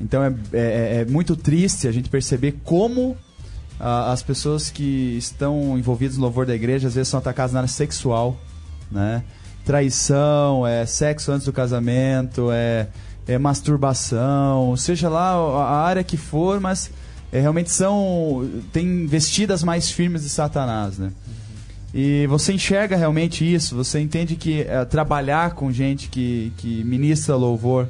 Então 0.00 0.22
é, 0.22 0.32
é, 0.52 1.00
é 1.00 1.04
muito 1.04 1.34
triste 1.34 1.88
a 1.88 1.92
gente 1.92 2.08
perceber 2.08 2.60
como 2.62 3.16
ah, 3.78 4.12
as 4.12 4.22
pessoas 4.22 4.70
que 4.70 5.16
estão 5.16 5.76
envolvidas 5.78 6.16
no 6.16 6.22
louvor 6.22 6.46
da 6.46 6.54
igreja 6.54 6.88
às 6.88 6.94
vezes 6.94 7.08
são 7.08 7.18
atacadas 7.18 7.52
na 7.52 7.60
área 7.60 7.68
sexual, 7.68 8.36
né? 8.90 9.22
Traição, 9.64 10.66
é 10.66 10.84
sexo 10.84 11.32
antes 11.32 11.46
do 11.46 11.52
casamento, 11.52 12.50
é, 12.52 12.88
é 13.26 13.38
masturbação, 13.38 14.76
seja 14.76 15.08
lá 15.08 15.32
a 15.32 15.82
área 15.82 16.04
que 16.04 16.16
for, 16.16 16.60
mas 16.60 16.90
é, 17.32 17.40
realmente 17.40 17.70
são 17.70 18.48
tem 18.72 19.06
vestidas 19.06 19.62
mais 19.62 19.90
firmes 19.90 20.22
de 20.22 20.28
Satanás, 20.28 20.98
né? 20.98 21.12
E 21.94 22.26
você 22.26 22.52
enxerga 22.52 22.96
realmente 22.96 23.44
isso, 23.44 23.76
você 23.76 24.00
entende 24.00 24.34
que 24.34 24.62
eh, 24.62 24.84
trabalhar 24.84 25.54
com 25.54 25.70
gente 25.70 26.08
que, 26.08 26.52
que 26.56 26.82
ministra 26.82 27.36
louvor 27.36 27.88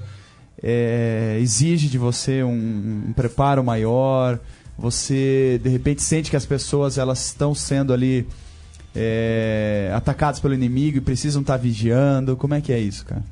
eh, 0.62 1.38
exige 1.40 1.88
de 1.88 1.96
você 1.96 2.42
um, 2.42 3.04
um 3.08 3.12
preparo 3.14 3.64
maior, 3.64 4.38
você 4.76 5.60
de 5.62 5.68
repente 5.68 6.02
sente 6.02 6.30
que 6.30 6.36
as 6.36 6.46
pessoas 6.46 6.98
elas 6.98 7.26
estão 7.26 7.54
sendo 7.54 7.92
ali 7.92 8.26
eh, 8.94 9.90
atacadas 9.94 10.40
pelo 10.40 10.54
inimigo 10.54 10.98
e 10.98 11.00
precisam 11.00 11.42
estar 11.42 11.56
vigiando. 11.56 12.36
Como 12.36 12.54
é 12.54 12.60
que 12.60 12.72
é 12.72 12.78
isso, 12.78 13.04
cara? 13.04 13.22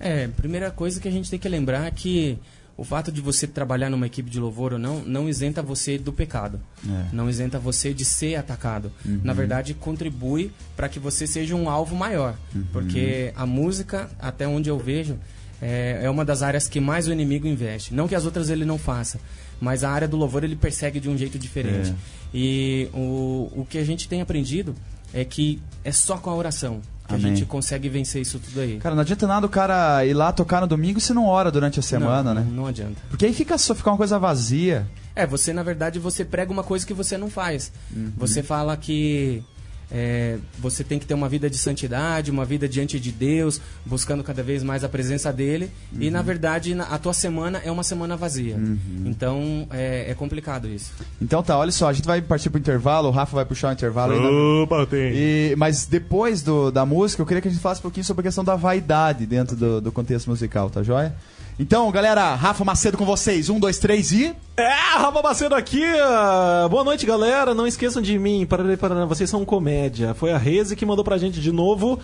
É, 0.00 0.28
primeira 0.28 0.70
coisa 0.70 1.00
que 1.00 1.08
a 1.08 1.10
gente 1.10 1.28
tem 1.28 1.38
que 1.38 1.48
lembrar 1.48 1.86
é 1.86 1.90
que 1.90 2.38
o 2.76 2.84
fato 2.84 3.10
de 3.10 3.20
você 3.20 3.44
trabalhar 3.44 3.90
numa 3.90 4.06
equipe 4.06 4.30
de 4.30 4.38
louvor 4.38 4.74
ou 4.74 4.78
não, 4.78 5.00
não 5.00 5.28
isenta 5.28 5.60
você 5.60 5.98
do 5.98 6.12
pecado. 6.12 6.60
É. 6.88 7.06
Não 7.12 7.28
isenta 7.28 7.58
você 7.58 7.92
de 7.92 8.04
ser 8.04 8.36
atacado. 8.36 8.92
Na 9.04 9.32
verdade, 9.32 9.74
contribui 9.74 10.52
para 10.76 10.88
que 10.88 11.00
você 11.00 11.26
seja 11.26 11.56
um 11.56 11.68
alvo 11.68 11.96
maior. 11.96 12.36
Porque 12.72 13.32
a 13.34 13.44
música, 13.44 14.08
até 14.20 14.46
onde 14.46 14.70
eu 14.70 14.78
vejo, 14.78 15.18
é, 15.60 16.02
é 16.02 16.08
uma 16.08 16.24
das 16.24 16.40
áreas 16.40 16.68
que 16.68 16.78
mais 16.78 17.08
o 17.08 17.12
inimigo 17.12 17.48
investe. 17.48 17.92
Não 17.92 18.06
que 18.06 18.14
as 18.14 18.24
outras 18.24 18.48
ele 18.48 18.64
não 18.64 18.78
faça, 18.78 19.18
mas 19.60 19.84
a 19.84 19.90
área 19.90 20.08
do 20.08 20.16
louvor 20.16 20.44
ele 20.44 20.56
persegue 20.56 21.00
de 21.00 21.08
um 21.08 21.16
jeito 21.16 21.38
diferente. 21.38 21.90
É. 21.90 21.94
E 22.32 22.88
o, 22.92 23.50
o 23.56 23.66
que 23.68 23.78
a 23.78 23.84
gente 23.84 24.08
tem 24.08 24.20
aprendido 24.20 24.74
é 25.12 25.24
que 25.24 25.60
é 25.84 25.92
só 25.92 26.16
com 26.18 26.30
a 26.30 26.34
oração 26.34 26.80
que 27.08 27.14
Amém. 27.14 27.32
a 27.32 27.34
gente 27.34 27.46
consegue 27.46 27.88
vencer 27.88 28.20
isso 28.20 28.38
tudo 28.38 28.60
aí. 28.60 28.76
Cara, 28.76 28.94
não 28.94 29.00
adianta 29.00 29.26
nada 29.26 29.46
o 29.46 29.48
cara 29.48 30.04
ir 30.04 30.12
lá 30.12 30.30
tocar 30.30 30.60
no 30.60 30.66
domingo 30.66 31.00
se 31.00 31.14
não 31.14 31.26
ora 31.26 31.50
durante 31.50 31.80
a 31.80 31.82
semana, 31.82 32.34
não, 32.34 32.42
né? 32.42 32.48
Não 32.52 32.66
adianta. 32.66 33.00
Porque 33.08 33.24
aí 33.24 33.32
fica 33.32 33.56
só 33.56 33.74
fica 33.74 33.90
uma 33.90 33.96
coisa 33.96 34.18
vazia. 34.18 34.86
É, 35.16 35.26
você 35.26 35.52
na 35.54 35.62
verdade 35.62 35.98
você 35.98 36.22
prega 36.22 36.52
uma 36.52 36.62
coisa 36.62 36.86
que 36.86 36.92
você 36.92 37.16
não 37.16 37.30
faz. 37.30 37.72
Uhum. 37.90 38.12
Você 38.18 38.42
fala 38.42 38.76
que 38.76 39.42
é, 39.90 40.38
você 40.58 40.84
tem 40.84 40.98
que 40.98 41.06
ter 41.06 41.14
uma 41.14 41.28
vida 41.28 41.48
de 41.48 41.56
santidade, 41.56 42.30
uma 42.30 42.44
vida 42.44 42.68
diante 42.68 43.00
de 43.00 43.10
Deus, 43.10 43.60
buscando 43.86 44.22
cada 44.22 44.42
vez 44.42 44.62
mais 44.62 44.84
a 44.84 44.88
presença 44.88 45.32
dele. 45.32 45.70
E 45.98 46.06
Uhum. 46.06 46.10
na 46.12 46.22
verdade 46.22 46.74
na- 46.74 46.84
a 46.84 46.98
tua 46.98 47.12
semana 47.14 47.60
é 47.64 47.70
uma 47.72 47.82
semana 47.82 48.16
vazia. 48.16 48.56
Então 49.04 49.66
é, 49.70 50.10
é 50.10 50.14
complicado 50.14 50.68
isso. 50.68 50.92
Então 51.20 51.42
tá, 51.42 51.56
olha 51.58 51.70
só, 51.72 51.88
a 51.88 51.92
gente 51.92 52.06
vai 52.06 52.20
partir 52.20 52.50
pro 52.50 52.58
intervalo, 52.60 53.08
o 53.08 53.10
Rafa 53.10 53.34
vai 53.36 53.44
puxar 53.44 53.70
o 53.70 53.72
intervalo 53.72 54.62
Opa, 54.62 54.86
tem. 54.86 55.12
E, 55.14 55.54
mas 55.56 55.86
depois 55.86 56.42
do, 56.42 56.70
da 56.70 56.84
música, 56.84 57.22
eu 57.22 57.26
queria 57.26 57.40
que 57.40 57.48
a 57.48 57.50
gente 57.50 57.60
falasse 57.60 57.80
um 57.80 57.82
pouquinho 57.82 58.04
sobre 58.04 58.20
a 58.20 58.24
questão 58.24 58.44
da 58.44 58.56
vaidade 58.56 59.26
dentro 59.26 59.56
do, 59.56 59.80
do 59.80 59.92
contexto 59.92 60.28
musical, 60.28 60.68
tá 60.70 60.82
joia? 60.82 61.14
Então, 61.58 61.90
galera, 61.90 62.34
Rafa 62.36 62.64
Macedo 62.64 62.96
com 62.96 63.04
vocês. 63.04 63.50
Um, 63.50 63.58
dois, 63.58 63.78
três 63.78 64.12
e. 64.12 64.32
É, 64.56 64.68
Rafa 64.96 65.20
Macedo 65.22 65.54
aqui. 65.56 65.84
ah, 65.84 66.68
Boa 66.70 66.84
noite, 66.84 67.04
galera. 67.04 67.52
Não 67.52 67.66
esqueçam 67.66 68.00
de 68.00 68.16
mim. 68.18 68.46
Parará, 68.46 68.76
parará, 68.76 69.04
Vocês 69.06 69.28
são 69.28 69.44
comédia. 69.44 70.14
Foi 70.14 70.30
a 70.32 70.38
Reze 70.38 70.76
que 70.76 70.86
mandou 70.86 71.04
pra 71.04 71.18
gente 71.18 71.40
de 71.40 71.50
novo. 71.50 71.98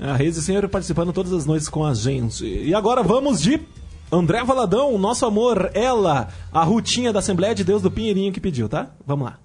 A 0.00 0.14
Reze 0.14 0.40
sempre 0.42 0.68
participando 0.68 1.12
todas 1.12 1.32
as 1.32 1.44
noites 1.44 1.68
com 1.68 1.84
a 1.84 1.92
gente. 1.92 2.44
E 2.46 2.74
agora 2.74 3.02
vamos 3.02 3.40
de 3.42 3.60
André 4.10 4.42
Valadão, 4.42 4.96
nosso 4.98 5.26
amor, 5.26 5.70
ela, 5.74 6.28
a 6.52 6.62
Rutinha 6.62 7.12
da 7.12 7.18
Assembleia 7.18 7.54
de 7.54 7.64
Deus 7.64 7.82
do 7.82 7.90
Pinheirinho 7.90 8.32
que 8.32 8.40
pediu, 8.40 8.68
tá? 8.68 8.88
Vamos 9.06 9.26
lá. 9.26 9.38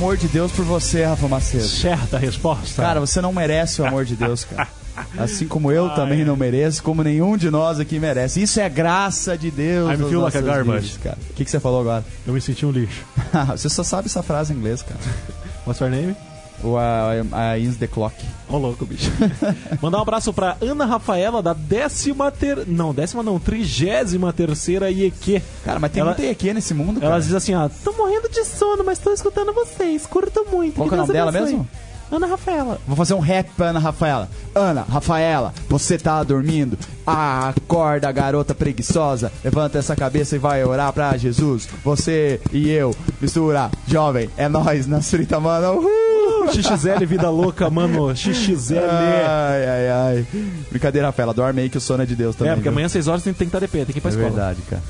Amor 0.00 0.16
de 0.16 0.28
Deus 0.28 0.50
por 0.50 0.64
você, 0.64 1.04
Rafa 1.04 1.28
Macedo. 1.28 1.62
Certa 1.62 2.16
resposta. 2.16 2.80
Cara, 2.80 3.00
você 3.00 3.20
não 3.20 3.34
merece 3.34 3.82
o 3.82 3.86
amor 3.86 4.06
de 4.06 4.16
Deus, 4.16 4.46
cara. 4.46 4.66
Assim 5.18 5.46
como 5.46 5.70
eu 5.70 5.90
também 5.90 6.24
não 6.24 6.36
mereço, 6.36 6.82
como 6.82 7.02
nenhum 7.02 7.36
de 7.36 7.50
nós 7.50 7.78
aqui 7.78 7.98
merece. 7.98 8.42
Isso 8.42 8.58
é 8.60 8.68
graça 8.70 9.36
de 9.36 9.50
Deus. 9.50 9.92
I 9.92 9.96
feel 9.98 10.22
like 10.22 10.38
a 10.38 10.40
garbage. 10.40 10.86
vidas, 10.86 10.96
cara. 11.02 11.18
O 11.30 11.34
que, 11.34 11.44
que 11.44 11.50
você 11.50 11.60
falou 11.60 11.82
agora? 11.82 12.02
eu 12.26 12.32
me 12.32 12.40
senti 12.40 12.64
um 12.64 12.70
lixo. 12.70 13.04
você 13.52 13.68
só 13.68 13.84
sabe 13.84 14.06
essa 14.06 14.22
frase 14.22 14.54
em 14.54 14.56
inglês, 14.56 14.80
cara. 14.80 14.98
What's 15.66 15.80
your 15.82 15.90
name? 15.90 16.16
O 16.62 16.76
a, 16.76 17.10
a 17.32 17.58
Ins 17.58 17.76
the 17.76 17.86
Clock. 17.86 18.14
Ô, 18.48 18.58
louco, 18.58 18.84
bicho. 18.84 19.10
Mandar 19.80 19.98
um 19.98 20.02
abraço 20.02 20.32
pra 20.32 20.56
Ana 20.60 20.84
Rafaela, 20.84 21.42
da 21.42 21.52
décima 21.54 22.30
ter... 22.30 22.66
Não, 22.66 22.92
décima 22.92 23.22
não, 23.22 23.38
trigésima 23.38 24.32
terceira 24.32 24.90
IEQ. 24.90 25.40
Cara, 25.64 25.78
mas 25.78 25.90
tem 25.92 26.00
Ela- 26.00 26.10
muito 26.14 26.22
EQ 26.28 26.52
nesse 26.54 26.74
mundo, 26.74 26.98
Ela 27.00 27.12
cara. 27.12 27.22
diz 27.22 27.32
assim, 27.34 27.54
ó, 27.54 27.68
tô 27.82 27.92
morrendo 27.92 28.28
de 28.28 28.44
sono, 28.44 28.84
mas 28.84 28.98
tô 28.98 29.12
escutando 29.12 29.52
vocês, 29.54 30.06
curto 30.06 30.44
muito. 30.50 30.74
Qual 30.74 30.88
que 30.88 30.94
é 30.94 30.98
o 30.98 31.00
nome 31.00 31.12
dela 31.12 31.28
abençoe. 31.30 31.48
mesmo? 31.52 31.68
Ana 32.12 32.26
Rafaela. 32.26 32.80
Vou 32.88 32.96
fazer 32.96 33.14
um 33.14 33.20
rap 33.20 33.48
pra 33.56 33.66
Ana 33.68 33.78
Rafaela. 33.78 34.28
Ana, 34.52 34.82
Rafaela, 34.82 35.54
você 35.68 35.96
tá 35.96 36.20
dormindo? 36.24 36.76
Ah, 37.06 37.50
acorda, 37.56 38.10
garota 38.10 38.52
preguiçosa. 38.52 39.30
Levanta 39.44 39.78
essa 39.78 39.94
cabeça 39.94 40.34
e 40.34 40.38
vai 40.40 40.64
orar 40.64 40.92
pra 40.92 41.16
Jesus. 41.16 41.68
Você 41.84 42.40
e 42.52 42.68
eu, 42.68 42.92
mistura, 43.20 43.70
jovem, 43.86 44.28
é 44.36 44.48
nós 44.48 44.88
na 44.88 45.00
frita, 45.00 45.38
mano. 45.38 45.74
Uhul! 45.78 46.19
XXL 46.48 47.04
Vida 47.06 47.28
Louca, 47.30 47.68
mano. 47.70 48.14
XXL. 48.14 48.78
Ai, 48.78 49.66
ai, 49.68 49.88
ai. 49.90 50.26
Brincadeira, 50.70 51.08
Rafaela, 51.08 51.34
dorme 51.34 51.62
aí 51.62 51.68
que 51.70 51.78
o 51.78 51.80
sono 51.80 52.02
é 52.02 52.06
de 52.06 52.14
Deus 52.16 52.34
também. 52.36 52.52
é, 52.52 52.54
porque 52.56 52.68
viu? 52.68 52.72
amanhã 52.72 52.86
às 52.86 52.92
6 52.92 53.08
horas 53.08 53.22
tem, 53.22 53.32
que 53.34 53.44
estar 53.44 53.58
de 53.60 53.68
pé, 53.68 53.84
tem 53.84 53.92
que 53.92 53.98
ir 53.98 54.00
pra 54.00 54.10
É 54.10 54.14
escola. 54.14 54.30
verdade, 54.30 54.62
cara. 54.68 54.82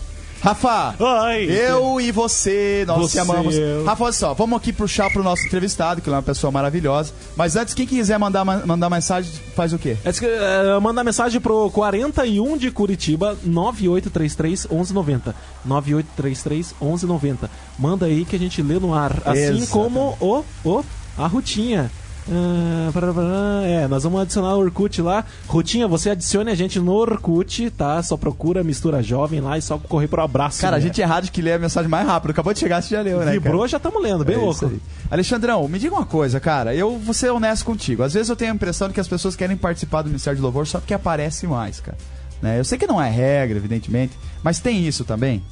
Rafa, 0.43 0.95
Ai, 0.99 1.45
eu 1.51 2.01
e 2.01 2.11
você, 2.11 2.83
nós 2.87 2.97
Você, 3.03 3.13
te 3.13 3.19
amamos. 3.19 3.55
eu. 3.55 3.85
Rafa, 3.85 4.05
olha 4.05 4.13
só, 4.15 4.33
vamos 4.33 4.57
aqui 4.57 4.73
puxar 4.73 5.11
pro 5.13 5.23
nosso 5.23 5.45
entrevistado, 5.45 6.01
que 6.01 6.09
ele 6.09 6.15
é 6.15 6.17
uma 6.17 6.23
pessoa 6.23 6.51
maravilhosa. 6.51 7.13
Mas 7.37 7.57
antes, 7.57 7.75
quem 7.75 7.87
quiser 7.87 8.19
mandar, 8.19 8.43
ma- 8.43 8.63
mandar 8.65 8.89
mensagem, 8.89 9.31
faz 9.55 9.75
o 9.75 9.79
quê? 9.79 9.99
É, 10.03 10.11
que, 10.11 10.25
é, 10.25 10.81
mandar 10.81 11.05
mensagem 11.05 11.39
pro 11.43 11.71
41 11.71 12.57
de 12.57 12.71
Curitiba, 12.71 13.37
9833 13.45 14.65
1190. 14.71 15.35
9833 15.63 16.75
1190. 16.81 17.51
Manda 17.79 18.07
aí 18.07 18.25
que 18.25 18.35
a 18.35 18.39
gente 18.39 18.63
lê 18.63 18.79
no 18.79 18.95
ar. 18.95 19.13
Assim 19.27 19.39
Exatamente. 19.41 19.67
como 19.69 20.17
o, 20.21 20.43
o 20.65 20.83
a 21.17 21.27
Rutinha. 21.27 21.91
Ah, 22.33 23.63
é, 23.65 23.89
nós 23.89 24.05
vamos 24.05 24.21
adicionar 24.21 24.55
o 24.55 24.61
Orkut 24.61 25.03
lá. 25.03 25.25
Rutinha, 25.47 25.89
você 25.89 26.11
adicione 26.11 26.51
a 26.51 26.55
gente 26.55 26.79
no 26.79 26.93
Orkut, 26.93 27.71
tá? 27.71 28.01
Só 28.03 28.17
procura 28.17 28.63
Mistura 28.63 29.03
Jovem 29.03 29.41
lá 29.41 29.59
e 29.59 29.63
só 29.63 29.79
correr 29.79 30.07
pro 30.07 30.23
abraço. 30.23 30.61
Cara, 30.61 30.77
a 30.77 30.79
né? 30.79 30.87
gente 30.87 31.01
é 31.03 31.05
rádio 31.05 31.33
que 31.33 31.43
lê 31.43 31.53
a 31.53 31.59
mensagem 31.59 31.91
mais 31.91 32.07
rápido. 32.07 32.31
Acabou 32.31 32.53
de 32.53 32.61
chegar, 32.61 32.83
você 32.83 32.95
já 32.95 33.03
leu, 33.03 33.19
né? 33.19 33.25
cara? 33.25 33.33
Vibrou, 33.33 33.67
já 33.67 33.79
estamos 33.79 34.01
lendo, 34.03 34.25
bem 34.25 34.37
É 34.37 34.39
louco. 34.39 34.71
Alexandrão, 35.11 35.67
me 35.67 35.79
diga 35.79 35.95
uma 35.95 36.07
coisa, 36.07 36.39
cara. 36.39 36.75
Eu 36.75 36.99
vou 36.99 37.15
ser 37.15 37.31
honesto 37.31 37.65
contigo. 37.65 38.03
Às 38.03 38.15
vezes 38.15 38.29
eu 38.29 38.37
tenho 38.37 38.53
a 38.53 38.55
impressão 38.55 38.89
de 38.89 38.95
que 38.95 39.01
as 39.01 39.09
pessoas 39.09 39.35
querem 39.35 39.57
participar 39.57 40.03
do 40.03 40.09
Ministério 40.09 40.37
de 40.37 40.43
Louvor 40.43 40.67
só 40.67 40.79
porque 40.79 40.95
aparece 40.95 41.47
mais, 41.47 41.81
cara. 41.81 41.99
Né? 42.41 42.59
Eu 42.59 42.65
sei 42.65 42.79
que 42.79 42.87
não 42.87 43.01
é 43.01 43.11
regra, 43.11 43.59
evidentemente, 43.59 44.17
mas 44.43 44.61
tem 44.61 44.87
isso 44.87 45.05
também. 45.05 45.43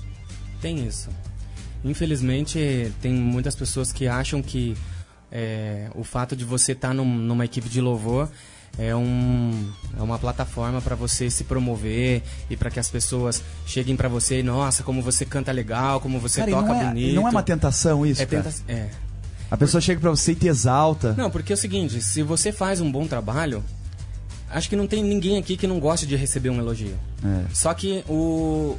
Tem 0.61 0.87
isso. 0.87 1.09
Infelizmente, 1.85 2.93
tem 3.01 3.13
muitas 3.13 3.55
pessoas 3.55 3.93
que 3.93 4.09
acham 4.09 4.43
que 4.43 4.77
é, 5.31 5.89
o 5.95 6.03
fato 6.05 6.35
de 6.37 6.45
você 6.45 6.73
estar 6.73 6.95
numa 6.95 7.45
equipe 7.45 7.69
de 7.69 7.81
louvor 7.81 8.29
é, 8.79 8.95
um, 8.95 9.71
é 9.99 10.03
uma 10.03 10.19
plataforma 10.19 10.81
para 10.81 10.95
você 10.95 11.29
se 11.31 11.45
promover 11.45 12.23
e 12.49 12.57
para 12.57 12.71
que 12.71 12.79
as 12.79 12.89
pessoas 12.89 13.43
cheguem 13.67 13.97
para 13.97 14.09
você 14.09 14.41
e, 14.41 14.43
nossa, 14.43 14.83
como 14.83 15.03
você 15.03 15.25
canta 15.25 15.51
legal, 15.53 16.01
como 16.01 16.19
você 16.21 16.41
cara, 16.41 16.51
toca 16.53 16.69
não 16.69 16.81
é, 16.81 16.85
bonito. 16.89 17.15
não 17.15 17.27
é 17.27 17.31
uma 17.31 17.43
tentação 17.43 18.07
isso, 18.07 18.23
É 18.23 18.27
tenta- 18.27 18.53
é. 18.69 18.89
A 19.51 19.57
pessoa 19.57 19.81
chega 19.81 19.99
pra 20.01 20.11
você 20.11 20.33
e 20.33 20.35
te 20.35 20.47
exalta. 20.47 21.15
Não, 21.15 21.31
porque 21.31 21.53
é 21.53 21.55
o 21.55 21.59
seguinte, 21.59 22.03
se 22.03 22.23
você 22.23 22.53
faz 22.53 22.81
um 22.83 22.93
bom 22.93 23.07
trabalho, 23.07 23.65
acho 24.51 24.69
que 24.69 24.77
não 24.77 24.87
tem 24.87 25.03
ninguém 25.03 25.39
aqui 25.39 25.57
que 25.57 25.67
não 25.67 25.81
goste 25.81 26.07
de 26.07 26.15
receber 26.17 26.51
um 26.51 26.59
elogio. 26.59 26.95
É. 27.25 27.45
Só 27.55 27.73
que 27.75 28.05
o 28.09 28.77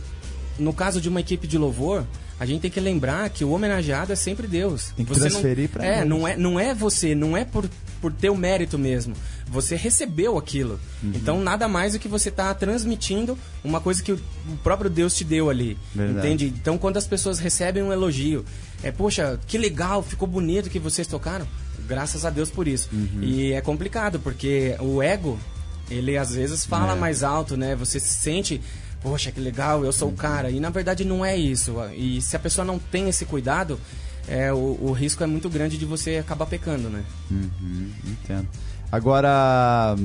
no 0.60 0.72
caso 0.74 1.00
de 1.02 1.10
uma 1.10 1.22
equipe 1.22 1.48
de 1.48 1.58
louvor, 1.58 2.06
a 2.40 2.46
gente 2.46 2.62
tem 2.62 2.72
que 2.72 2.80
lembrar 2.80 3.30
que 3.30 3.44
o 3.44 3.52
homenageado 3.52 4.14
é 4.14 4.16
sempre 4.16 4.48
Deus. 4.48 4.94
Tem 4.96 5.06
que 5.06 5.14
Você 5.14 5.30
transferir 5.30 5.66
não, 5.66 5.74
pra 5.74 5.86
É, 5.86 5.96
Deus. 5.98 6.08
não 6.10 6.28
é, 6.28 6.38
não 6.38 6.60
é 6.60 6.74
você, 6.74 7.14
não 7.14 7.36
é 7.36 7.44
por, 7.44 7.70
por 8.02 8.14
ter 8.14 8.30
o 8.30 8.36
mérito 8.38 8.78
mesmo. 8.80 9.14
Você 9.48 9.76
recebeu 9.76 10.38
aquilo. 10.38 10.80
Uhum. 11.04 11.12
Então 11.16 11.42
nada 11.42 11.68
mais 11.68 11.94
do 11.94 12.00
que 12.00 12.08
você 12.08 12.32
tá 12.32 12.54
transmitindo 12.54 13.38
uma 13.64 13.80
coisa 13.82 14.02
que 14.02 14.12
o 14.14 14.20
o 14.52 14.58
próprio 14.64 14.90
Deus 14.90 15.14
te 15.16 15.24
deu 15.24 15.50
ali. 15.50 15.78
Verdade. 15.94 16.26
Entende? 16.28 16.54
Então 16.60 16.78
quando 16.78 16.98
as 16.98 17.06
pessoas 17.06 17.38
recebem 17.40 17.84
um 17.84 17.92
elogio, 17.94 18.44
é, 18.82 18.92
poxa, 18.92 19.40
que 19.46 19.58
legal, 19.58 20.02
ficou 20.02 20.28
bonito 20.28 20.70
que 20.70 20.80
vocês 20.80 21.06
tocaram. 21.08 21.46
Graças 21.88 22.26
a 22.26 22.30
Deus 22.30 22.50
por 22.50 22.68
isso. 22.68 22.90
Uhum. 22.92 23.22
E 23.22 23.52
é 23.54 23.62
complicado, 23.62 24.20
porque 24.20 24.76
o 24.80 25.02
ego, 25.04 25.38
ele 25.90 26.18
às 26.18 26.32
vezes 26.34 26.66
fala 26.66 26.94
É. 26.94 26.96
mais 26.96 27.22
alto, 27.24 27.56
né? 27.58 27.76
Você 27.76 28.00
se 28.00 28.14
sente, 28.14 28.60
poxa, 29.02 29.32
que 29.32 29.40
legal, 29.40 29.84
eu 29.84 29.92
sou 29.92 30.10
o 30.10 30.14
cara. 30.14 30.50
E 30.50 30.60
na 30.60 30.70
verdade 30.70 31.04
não 31.04 31.24
é 31.24 31.36
isso. 31.36 31.76
E 31.96 32.22
se 32.22 32.36
a 32.36 32.40
pessoa 32.40 32.66
não 32.66 32.80
tem 32.80 33.10
esse 33.10 33.26
cuidado, 33.26 33.80
é, 34.28 34.54
o, 34.54 34.78
o 34.82 34.92
risco 34.92 35.24
é 35.24 35.28
muito 35.28 35.50
grande 35.50 35.78
de 35.78 35.86
você 35.86 36.18
acabar 36.18 36.46
pecando, 36.46 36.90
né? 36.90 37.04
Uhum, 37.32 37.92
entendo. 38.06 38.48
Agora, 38.92 39.96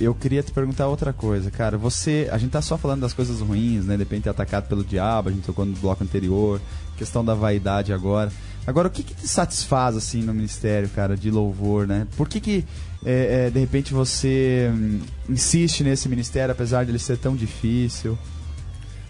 eu 0.00 0.14
queria 0.14 0.42
te 0.42 0.52
perguntar 0.52 0.88
outra 0.88 1.12
coisa, 1.12 1.50
cara. 1.50 1.78
Você, 1.78 2.28
a 2.32 2.38
gente 2.38 2.50
tá 2.50 2.62
só 2.62 2.76
falando 2.76 3.00
das 3.00 3.12
coisas 3.12 3.40
ruins, 3.40 3.84
né? 3.84 3.96
De 3.96 4.02
repente 4.02 4.28
é 4.28 4.30
atacado 4.30 4.68
pelo 4.68 4.84
diabo, 4.84 5.28
a 5.28 5.32
gente 5.32 5.44
tocou 5.44 5.64
no 5.64 5.76
bloco 5.76 6.02
anterior, 6.02 6.60
questão 6.96 7.24
da 7.24 7.34
vaidade 7.34 7.92
agora. 7.92 8.32
Agora, 8.66 8.88
o 8.88 8.90
que, 8.90 9.02
que 9.02 9.14
te 9.14 9.26
satisfaz 9.26 9.96
assim 9.96 10.22
no 10.22 10.32
ministério, 10.32 10.88
cara, 10.88 11.16
de 11.16 11.30
louvor, 11.30 11.86
né? 11.86 12.06
Por 12.16 12.28
que 12.28 12.40
que 12.40 12.64
é, 13.04 13.46
é, 13.46 13.50
de 13.50 13.58
repente 13.58 13.92
você 13.92 14.70
hum, 14.72 15.00
insiste 15.28 15.82
nesse 15.82 16.08
ministério, 16.08 16.52
apesar 16.52 16.86
dele 16.86 16.98
ser 16.98 17.18
tão 17.18 17.34
difícil? 17.34 18.16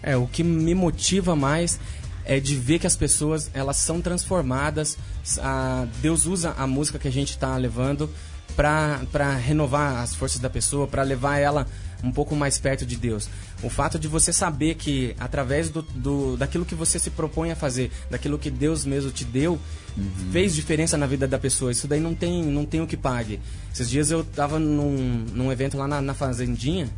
É, 0.01 0.17
o 0.17 0.27
que 0.27 0.43
me 0.43 0.73
motiva 0.73 1.35
mais 1.35 1.79
é 2.25 2.39
de 2.39 2.55
ver 2.55 2.79
que 2.79 2.87
as 2.87 2.95
pessoas 2.95 3.49
elas 3.53 3.77
são 3.77 4.01
transformadas. 4.01 4.97
A, 5.39 5.85
Deus 6.01 6.25
usa 6.25 6.53
a 6.57 6.65
música 6.65 6.97
que 6.97 7.07
a 7.07 7.11
gente 7.11 7.31
está 7.31 7.55
levando 7.55 8.09
para 8.55 9.35
renovar 9.35 10.01
as 10.01 10.15
forças 10.15 10.39
da 10.39 10.49
pessoa, 10.49 10.87
para 10.87 11.03
levar 11.03 11.37
ela 11.37 11.67
um 12.03 12.11
pouco 12.11 12.35
mais 12.35 12.57
perto 12.57 12.85
de 12.85 12.95
Deus. 12.97 13.29
O 13.63 13.69
fato 13.69 13.97
de 13.97 14.07
você 14.07 14.33
saber 14.33 14.75
que 14.75 15.15
através 15.19 15.69
do, 15.69 15.81
do, 15.81 16.35
daquilo 16.35 16.65
que 16.65 16.75
você 16.75 16.99
se 16.99 17.09
propõe 17.09 17.51
a 17.51 17.55
fazer, 17.55 17.91
daquilo 18.09 18.37
que 18.37 18.51
Deus 18.51 18.85
mesmo 18.85 19.09
te 19.09 19.23
deu, 19.23 19.57
fez 20.31 20.53
diferença 20.53 20.97
na 20.97 21.07
vida 21.07 21.27
da 21.27 21.39
pessoa. 21.39 21.71
Isso 21.71 21.87
daí 21.87 21.99
não 21.99 22.13
tem, 22.13 22.43
não 22.43 22.65
tem 22.65 22.81
o 22.81 22.87
que 22.87 22.97
pague. 22.97 23.39
Esses 23.73 23.89
dias 23.89 24.11
eu 24.11 24.23
tava 24.23 24.59
num, 24.59 25.25
num 25.33 25.51
evento 25.51 25.77
lá 25.77 25.87
na, 25.87 26.01
na 26.01 26.13
Fazendinha 26.13 26.89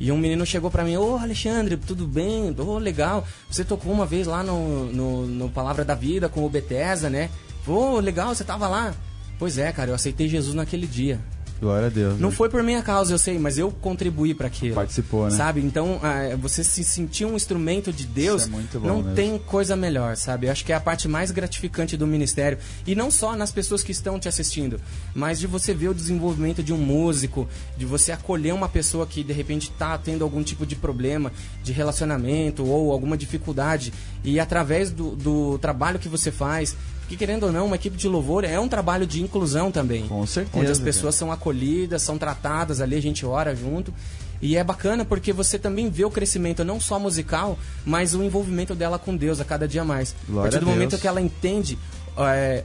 e 0.00 0.10
um 0.10 0.16
menino 0.16 0.46
chegou 0.46 0.70
pra 0.70 0.82
mim, 0.82 0.96
ô 0.96 1.16
Alexandre, 1.16 1.76
tudo 1.76 2.06
bem? 2.06 2.54
Ô, 2.58 2.78
legal. 2.78 3.26
Você 3.50 3.62
tocou 3.62 3.92
uma 3.92 4.06
vez 4.06 4.26
lá 4.26 4.42
no, 4.42 4.86
no, 4.86 5.26
no 5.26 5.48
Palavra 5.50 5.84
da 5.84 5.94
Vida 5.94 6.26
com 6.26 6.44
o 6.44 6.48
Bethesda, 6.48 7.10
né? 7.10 7.28
Ô, 7.66 8.00
legal, 8.00 8.34
você 8.34 8.42
tava 8.42 8.66
lá. 8.66 8.94
Pois 9.40 9.56
é, 9.56 9.72
cara, 9.72 9.90
eu 9.90 9.94
aceitei 9.94 10.28
Jesus 10.28 10.54
naquele 10.54 10.86
dia. 10.86 11.18
Glória 11.58 11.86
a 11.88 11.90
Deus. 11.90 12.20
Não 12.20 12.28
né? 12.28 12.34
foi 12.34 12.50
por 12.50 12.62
minha 12.62 12.82
causa, 12.82 13.12
eu 13.12 13.18
sei, 13.18 13.38
mas 13.38 13.56
eu 13.56 13.70
contribuí 13.70 14.34
para 14.34 14.46
aquilo. 14.46 14.74
Participou, 14.74 15.24
né? 15.24 15.30
Sabe? 15.30 15.62
Então, 15.62 15.98
ah, 16.02 16.36
você 16.36 16.62
se 16.62 16.84
sentir 16.84 17.24
um 17.24 17.34
instrumento 17.34 17.90
de 17.90 18.06
Deus, 18.06 18.46
é 18.46 18.78
não 18.78 18.98
mesmo. 18.98 19.14
tem 19.14 19.38
coisa 19.38 19.74
melhor, 19.76 20.14
sabe? 20.14 20.46
Eu 20.46 20.52
acho 20.52 20.64
que 20.64 20.72
é 20.72 20.76
a 20.76 20.80
parte 20.80 21.08
mais 21.08 21.30
gratificante 21.30 21.96
do 21.96 22.06
ministério. 22.06 22.58
E 22.86 22.94
não 22.94 23.10
só 23.10 23.34
nas 23.34 23.50
pessoas 23.50 23.82
que 23.82 23.92
estão 23.92 24.18
te 24.18 24.28
assistindo, 24.28 24.78
mas 25.14 25.38
de 25.38 25.46
você 25.46 25.72
ver 25.72 25.88
o 25.88 25.94
desenvolvimento 25.94 26.62
de 26.62 26.72
um 26.72 26.78
músico, 26.78 27.48
de 27.78 27.86
você 27.86 28.12
acolher 28.12 28.52
uma 28.52 28.68
pessoa 28.68 29.06
que 29.06 29.22
de 29.24 29.32
repente 29.32 29.70
está 29.70 29.96
tendo 29.96 30.22
algum 30.22 30.42
tipo 30.42 30.66
de 30.66 30.76
problema 30.76 31.32
de 31.62 31.72
relacionamento 31.72 32.62
ou 32.66 32.92
alguma 32.92 33.16
dificuldade. 33.16 33.90
E 34.22 34.38
através 34.38 34.90
do, 34.90 35.16
do 35.16 35.58
trabalho 35.58 35.98
que 35.98 36.08
você 36.08 36.30
faz. 36.30 36.76
Que 37.10 37.16
querendo 37.16 37.42
ou 37.46 37.52
não, 37.52 37.66
uma 37.66 37.74
equipe 37.74 37.96
de 37.96 38.06
louvor 38.08 38.44
é 38.44 38.58
um 38.60 38.68
trabalho 38.68 39.04
de 39.04 39.20
inclusão 39.20 39.70
também. 39.72 40.06
Com 40.06 40.24
certeza, 40.24 40.56
Onde 40.58 40.70
as 40.70 40.78
cara. 40.78 40.84
pessoas 40.84 41.14
são 41.16 41.32
acolhidas, 41.32 42.02
são 42.02 42.16
tratadas 42.16 42.80
ali, 42.80 42.94
a 42.94 43.02
gente 43.02 43.26
ora 43.26 43.54
junto. 43.54 43.92
E 44.40 44.56
é 44.56 44.62
bacana 44.62 45.04
porque 45.04 45.32
você 45.32 45.58
também 45.58 45.90
vê 45.90 46.04
o 46.04 46.10
crescimento 46.10 46.64
não 46.64 46.78
só 46.80 46.98
musical, 47.00 47.58
mas 47.84 48.14
o 48.14 48.22
envolvimento 48.22 48.74
dela 48.76 48.96
com 48.98 49.14
Deus 49.16 49.40
a 49.40 49.44
cada 49.44 49.66
dia 49.66 49.84
mais. 49.84 50.14
Glória 50.28 50.48
a 50.48 50.50
partir 50.52 50.64
do 50.64 50.70
a 50.70 50.72
momento 50.72 50.96
que 50.98 51.08
ela 51.08 51.20
entende 51.20 51.76
é, 52.16 52.62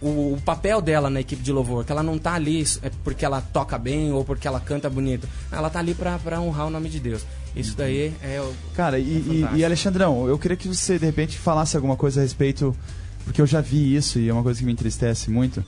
o, 0.00 0.34
o 0.34 0.38
papel 0.44 0.80
dela 0.82 1.08
na 1.08 1.20
equipe 1.20 1.42
de 1.42 1.50
louvor, 1.50 1.84
que 1.84 1.90
ela 1.90 2.02
não 2.02 2.18
tá 2.18 2.34
ali 2.34 2.62
é 2.82 2.90
porque 3.02 3.24
ela 3.24 3.40
toca 3.40 3.78
bem 3.78 4.12
ou 4.12 4.24
porque 4.26 4.46
ela 4.46 4.60
canta 4.60 4.90
bonito. 4.90 5.26
Ela 5.50 5.70
tá 5.70 5.78
ali 5.78 5.94
pra 5.94 6.20
honrar 6.40 6.66
o 6.66 6.70
nome 6.70 6.88
de 6.90 7.00
Deus. 7.00 7.24
Isso 7.56 7.74
daí 7.74 8.12
é 8.22 8.38
o. 8.40 8.52
Cara, 8.74 8.98
e, 8.98 9.02
e- 9.02 9.46
e, 9.56 9.64
Alexandrão, 9.64 10.28
eu 10.28 10.38
queria 10.38 10.56
que 10.56 10.68
você 10.68 10.98
de 10.98 11.06
repente 11.06 11.38
falasse 11.38 11.74
alguma 11.76 11.96
coisa 11.96 12.20
a 12.20 12.22
respeito, 12.22 12.76
porque 13.26 13.42
eu 13.42 13.46
já 13.46 13.60
vi 13.60 13.94
isso 13.94 14.20
e 14.20 14.28
é 14.28 14.32
uma 14.32 14.42
coisa 14.42 14.60
que 14.60 14.64
me 14.64 14.72
entristece 14.72 15.30
muito. 15.30 15.62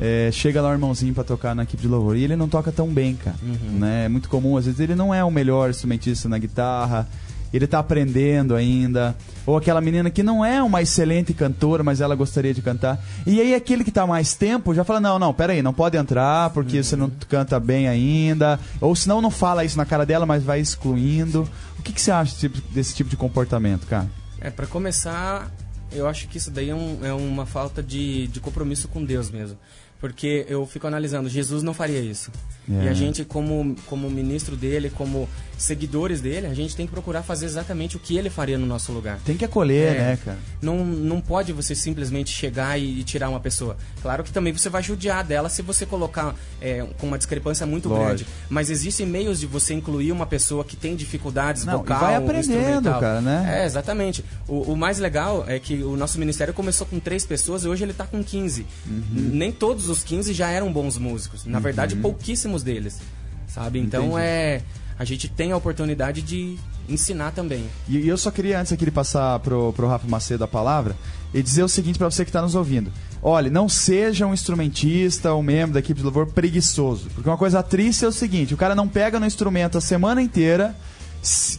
É, 0.00 0.30
chega 0.32 0.60
lá 0.60 0.68
o 0.68 0.72
irmãozinho 0.72 1.14
pra 1.14 1.24
tocar 1.24 1.54
na 1.54 1.62
equipe 1.62 1.80
de 1.80 1.88
louvor 1.88 2.16
e 2.16 2.24
ele 2.24 2.36
não 2.36 2.48
toca 2.48 2.70
tão 2.70 2.88
bem, 2.88 3.14
cara. 3.16 3.36
Né? 3.42 4.04
É 4.04 4.08
muito 4.08 4.28
comum, 4.28 4.56
às 4.56 4.66
vezes 4.66 4.80
ele 4.80 4.94
não 4.94 5.14
é 5.14 5.24
o 5.24 5.30
melhor 5.30 5.70
instrumentista 5.70 6.28
na 6.28 6.38
guitarra, 6.38 7.08
ele 7.52 7.66
tá 7.66 7.78
aprendendo 7.78 8.54
ainda. 8.54 9.16
Ou 9.46 9.56
aquela 9.56 9.80
menina 9.80 10.10
que 10.10 10.22
não 10.22 10.44
é 10.44 10.62
uma 10.62 10.82
excelente 10.82 11.32
cantora, 11.32 11.82
mas 11.82 12.00
ela 12.00 12.14
gostaria 12.14 12.52
de 12.52 12.60
cantar. 12.60 13.02
E 13.26 13.40
aí 13.40 13.54
aquele 13.54 13.84
que 13.84 13.90
tá 13.90 14.06
mais 14.06 14.34
tempo 14.34 14.74
já 14.74 14.84
fala: 14.84 15.00
não, 15.00 15.18
não, 15.18 15.32
peraí, 15.32 15.62
não 15.62 15.72
pode 15.72 15.96
entrar 15.96 16.50
porque 16.50 16.82
você 16.82 16.96
não 16.96 17.10
canta 17.28 17.58
bem 17.58 17.88
ainda. 17.88 18.58
Ou 18.80 18.94
senão 18.94 19.22
não 19.22 19.30
fala 19.30 19.64
isso 19.64 19.78
na 19.78 19.86
cara 19.86 20.04
dela, 20.04 20.26
mas 20.26 20.42
vai 20.42 20.60
excluindo. 20.60 21.48
O 21.78 21.82
que, 21.82 21.92
que 21.92 22.00
você 22.00 22.10
acha 22.10 22.32
desse 22.32 22.40
tipo, 22.40 22.72
desse 22.72 22.94
tipo 22.94 23.08
de 23.08 23.16
comportamento, 23.16 23.86
cara? 23.86 24.08
É, 24.40 24.50
pra 24.50 24.66
começar, 24.66 25.50
eu 25.92 26.06
acho 26.06 26.28
que 26.28 26.38
isso 26.38 26.50
daí 26.50 26.70
é, 26.70 26.74
um- 26.74 27.04
é 27.04 27.12
uma 27.12 27.46
falta 27.46 27.82
de, 27.82 28.26
de 28.28 28.40
compromisso 28.40 28.88
com 28.88 29.04
Deus 29.04 29.30
mesmo. 29.30 29.58
Porque 30.00 30.46
eu 30.48 30.64
fico 30.66 30.86
analisando, 30.86 31.28
Jesus 31.28 31.62
não 31.62 31.74
faria 31.74 31.98
isso. 32.00 32.30
É. 32.70 32.84
E 32.84 32.88
a 32.88 32.92
gente, 32.94 33.24
como, 33.24 33.74
como 33.86 34.10
ministro 34.10 34.56
dele, 34.56 34.90
como 34.90 35.28
seguidores 35.56 36.20
dele, 36.20 36.46
a 36.46 36.54
gente 36.54 36.76
tem 36.76 36.86
que 36.86 36.92
procurar 36.92 37.22
fazer 37.22 37.44
exatamente 37.46 37.96
o 37.96 38.00
que 38.00 38.16
ele 38.16 38.30
faria 38.30 38.56
no 38.56 38.64
nosso 38.66 38.92
lugar. 38.92 39.18
Tem 39.24 39.36
que 39.36 39.44
acolher, 39.44 39.88
É. 39.96 39.98
né, 39.98 40.18
cara? 40.24 40.38
Não, 40.62 40.84
não 40.84 41.20
pode 41.20 41.52
você 41.52 41.74
simplesmente 41.74 42.30
chegar 42.30 42.78
e, 42.78 43.00
e 43.00 43.02
tirar 43.04 43.28
uma 43.28 43.40
pessoa. 43.40 43.76
Claro 44.00 44.22
que 44.22 44.30
também 44.30 44.52
você 44.52 44.68
vai 44.68 44.82
judiar 44.82 45.24
dela 45.24 45.48
se 45.48 45.60
você 45.62 45.84
colocar 45.84 46.34
é, 46.60 46.86
com 46.98 47.08
uma 47.08 47.18
discrepância 47.18 47.66
muito 47.66 47.88
Lógico. 47.88 48.06
grande. 48.06 48.26
Mas 48.48 48.70
existem 48.70 49.04
meios 49.06 49.40
de 49.40 49.46
você 49.46 49.74
incluir 49.74 50.12
uma 50.12 50.26
pessoa 50.26 50.64
que 50.64 50.76
tem 50.76 50.94
dificuldades 50.94 51.64
Não, 51.64 51.78
vocal, 51.78 52.00
vai 52.00 52.14
aprendendo, 52.14 52.38
instrumental. 52.52 53.00
cara, 53.00 53.20
né? 53.20 53.62
É, 53.62 53.66
exatamente. 53.66 54.24
O, 54.46 54.72
o 54.72 54.76
mais 54.76 54.98
legal 55.00 55.44
é 55.48 55.58
que 55.58 55.82
o 55.82 55.96
nosso 55.96 56.18
ministério 56.20 56.54
começou 56.54 56.86
com 56.86 57.00
três 57.00 57.26
pessoas 57.26 57.64
e 57.64 57.68
hoje 57.68 57.82
ele 57.84 57.90
está 57.92 58.06
com 58.06 58.22
15. 58.22 58.64
Uhum. 58.86 59.02
Nem 59.12 59.50
todos 59.50 59.88
os 59.88 60.04
15 60.04 60.32
já 60.32 60.48
eram 60.50 60.72
bons 60.72 60.96
músicos. 60.98 61.44
Na 61.44 61.58
verdade, 61.58 61.96
pouquíssimos 61.96 62.57
deles. 62.62 63.00
Sabe? 63.46 63.78
Então 63.78 64.04
Entendi. 64.04 64.20
é. 64.20 64.62
A 64.98 65.04
gente 65.04 65.28
tem 65.28 65.52
a 65.52 65.56
oportunidade 65.56 66.20
de 66.22 66.58
ensinar 66.88 67.30
também. 67.30 67.64
E, 67.88 67.98
e 67.98 68.08
eu 68.08 68.18
só 68.18 68.30
queria, 68.30 68.60
antes 68.60 68.72
aqui 68.72 68.84
de 68.84 68.90
passar 68.90 69.38
pro, 69.40 69.72
pro 69.72 69.86
Rafa 69.86 70.08
Macedo 70.08 70.42
a 70.42 70.48
palavra, 70.48 70.96
e 71.32 71.40
dizer 71.42 71.62
o 71.62 71.68
seguinte 71.68 71.98
pra 71.98 72.10
você 72.10 72.24
que 72.24 72.32
tá 72.32 72.42
nos 72.42 72.54
ouvindo. 72.54 72.92
Olha, 73.22 73.50
não 73.50 73.68
seja 73.68 74.26
um 74.26 74.34
instrumentista 74.34 75.32
ou 75.32 75.42
membro 75.42 75.74
da 75.74 75.80
equipe 75.80 75.98
de 75.98 76.04
louvor 76.04 76.26
preguiçoso. 76.26 77.10
Porque 77.14 77.28
uma 77.28 77.36
coisa 77.36 77.62
triste 77.62 78.04
é 78.04 78.08
o 78.08 78.12
seguinte, 78.12 78.54
o 78.54 78.56
cara 78.56 78.74
não 78.74 78.88
pega 78.88 79.20
no 79.20 79.26
instrumento 79.26 79.78
a 79.78 79.80
semana 79.80 80.22
inteira, 80.22 80.74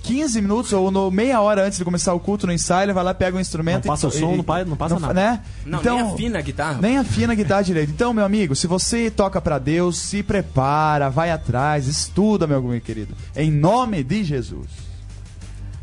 15 0.03 0.41
minutos 0.41 0.73
ou 0.73 0.89
no 0.91 1.09
meia 1.11 1.41
hora 1.41 1.65
antes 1.65 1.77
de 1.77 1.85
começar 1.85 2.13
o 2.13 2.19
culto 2.19 2.45
no 2.47 2.53
ensaio, 2.53 2.85
ele 2.85 2.93
vai 2.93 3.03
lá, 3.03 3.13
pega 3.13 3.37
o 3.37 3.39
instrumento 3.39 3.85
Não 3.85 3.93
passa 3.93 4.05
e, 4.05 4.09
o 4.09 4.11
som, 4.11 4.35
não 4.37 4.43
pa- 4.43 4.65
não 4.65 4.75
passa 4.77 4.99
nada. 4.99 5.13
Né? 5.13 5.41
Não, 5.65 5.79
então, 5.79 5.95
nem 5.97 6.05
afina 6.13 6.39
a 6.39 6.41
guitarra. 6.41 6.79
Nem 6.81 6.97
afina 6.97 7.33
a 7.33 7.35
guitarra 7.35 7.61
direito. 7.61 7.91
Então, 7.91 8.13
meu 8.13 8.23
amigo, 8.25 8.55
se 8.55 8.67
você 8.67 9.09
toca 9.11 9.39
pra 9.41 9.57
Deus, 9.59 9.97
se 9.97 10.21
prepara, 10.23 11.09
vai 11.09 11.31
atrás, 11.31 11.87
estuda, 11.87 12.45
meu 12.47 12.61
meu 12.61 12.79
querido. 12.81 13.15
Em 13.35 13.51
nome 13.51 14.03
de 14.03 14.23
Jesus. 14.23 14.67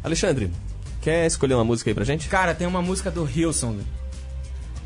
Alexandre, 0.02 0.50
quer 1.00 1.26
escolher 1.26 1.54
uma 1.54 1.64
música 1.64 1.90
aí 1.90 1.94
pra 1.94 2.04
gente? 2.04 2.28
Cara, 2.28 2.54
tem 2.54 2.66
uma 2.66 2.80
música 2.82 3.10
do 3.10 3.28
Hillsong. 3.28 3.78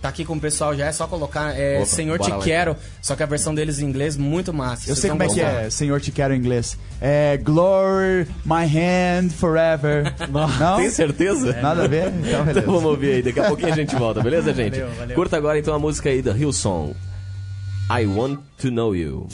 Tá 0.00 0.08
aqui 0.08 0.24
com 0.24 0.34
o 0.34 0.40
pessoal 0.40 0.74
já, 0.74 0.86
é 0.86 0.92
só 0.92 1.06
colocar 1.06 1.54
é, 1.54 1.76
Opa, 1.76 1.86
Senhor 1.86 2.18
Te 2.18 2.30
lá, 2.30 2.38
Quero, 2.38 2.74
só 3.02 3.14
que 3.14 3.22
a 3.22 3.26
versão 3.26 3.54
deles 3.54 3.80
em 3.80 3.84
inglês 3.84 4.16
muito 4.16 4.52
massa. 4.52 4.84
Eu 4.84 4.96
Vocês 4.96 5.00
sei 5.00 5.10
como 5.10 5.22
é 5.22 5.28
que 5.28 5.40
é, 5.40 5.68
Senhor 5.68 6.00
te 6.00 6.10
quero 6.10 6.34
em 6.34 6.38
inglês. 6.38 6.78
É 7.00 7.36
Glory, 7.36 8.26
my 8.44 8.64
hand 8.64 9.30
forever. 9.30 10.14
Não? 10.58 10.76
Tem 10.78 10.90
certeza? 10.90 11.52
Nada 11.60 11.84
a 11.84 11.88
ver? 11.88 12.10
Então, 12.30 12.44
beleza. 12.44 12.60
Então 12.60 12.72
vamos 12.72 12.90
ouvir 12.90 13.14
aí, 13.14 13.22
daqui 13.22 13.40
a 13.40 13.44
pouquinho 13.44 13.72
a 13.72 13.76
gente 13.76 13.94
volta, 13.94 14.22
beleza, 14.22 14.54
gente? 14.54 14.78
Valeu, 14.78 14.94
valeu. 14.96 15.16
Curta 15.16 15.36
agora 15.36 15.58
então 15.58 15.74
a 15.74 15.78
música 15.78 16.08
aí 16.08 16.22
da 16.22 16.32
Hillsong. 16.32 16.94
I 17.90 18.06
Want 18.06 18.38
to 18.58 18.70
Know 18.70 18.94
You. 18.94 19.28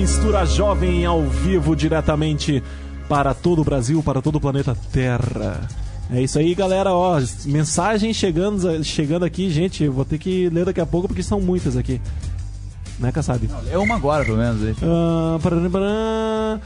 Mistura 0.00 0.46
jovem 0.46 1.04
ao 1.04 1.22
vivo 1.24 1.76
diretamente 1.76 2.62
para 3.06 3.34
todo 3.34 3.60
o 3.60 3.64
Brasil, 3.64 4.02
para 4.02 4.22
todo 4.22 4.36
o 4.36 4.40
planeta 4.40 4.74
Terra. 4.90 5.68
É 6.10 6.22
isso 6.22 6.38
aí, 6.38 6.54
galera. 6.54 6.90
Ó, 6.94 7.20
mensagens 7.44 8.16
chegando, 8.16 8.82
chegando 8.82 9.26
aqui, 9.26 9.50
gente. 9.50 9.86
Vou 9.88 10.04
ter 10.06 10.16
que 10.16 10.48
ler 10.48 10.64
daqui 10.64 10.80
a 10.80 10.86
pouco 10.86 11.06
porque 11.06 11.22
são 11.22 11.38
muitas 11.38 11.76
aqui. 11.76 12.00
Né, 12.98 13.12
Kassab? 13.12 13.46
É 13.70 13.76
uma 13.76 13.94
agora, 13.96 14.24
pelo 14.24 14.38
menos. 14.38 14.62
aí. 14.64 14.74
Ah, 14.82 15.38
pararam, 15.42 15.70
pararam. 15.70 16.60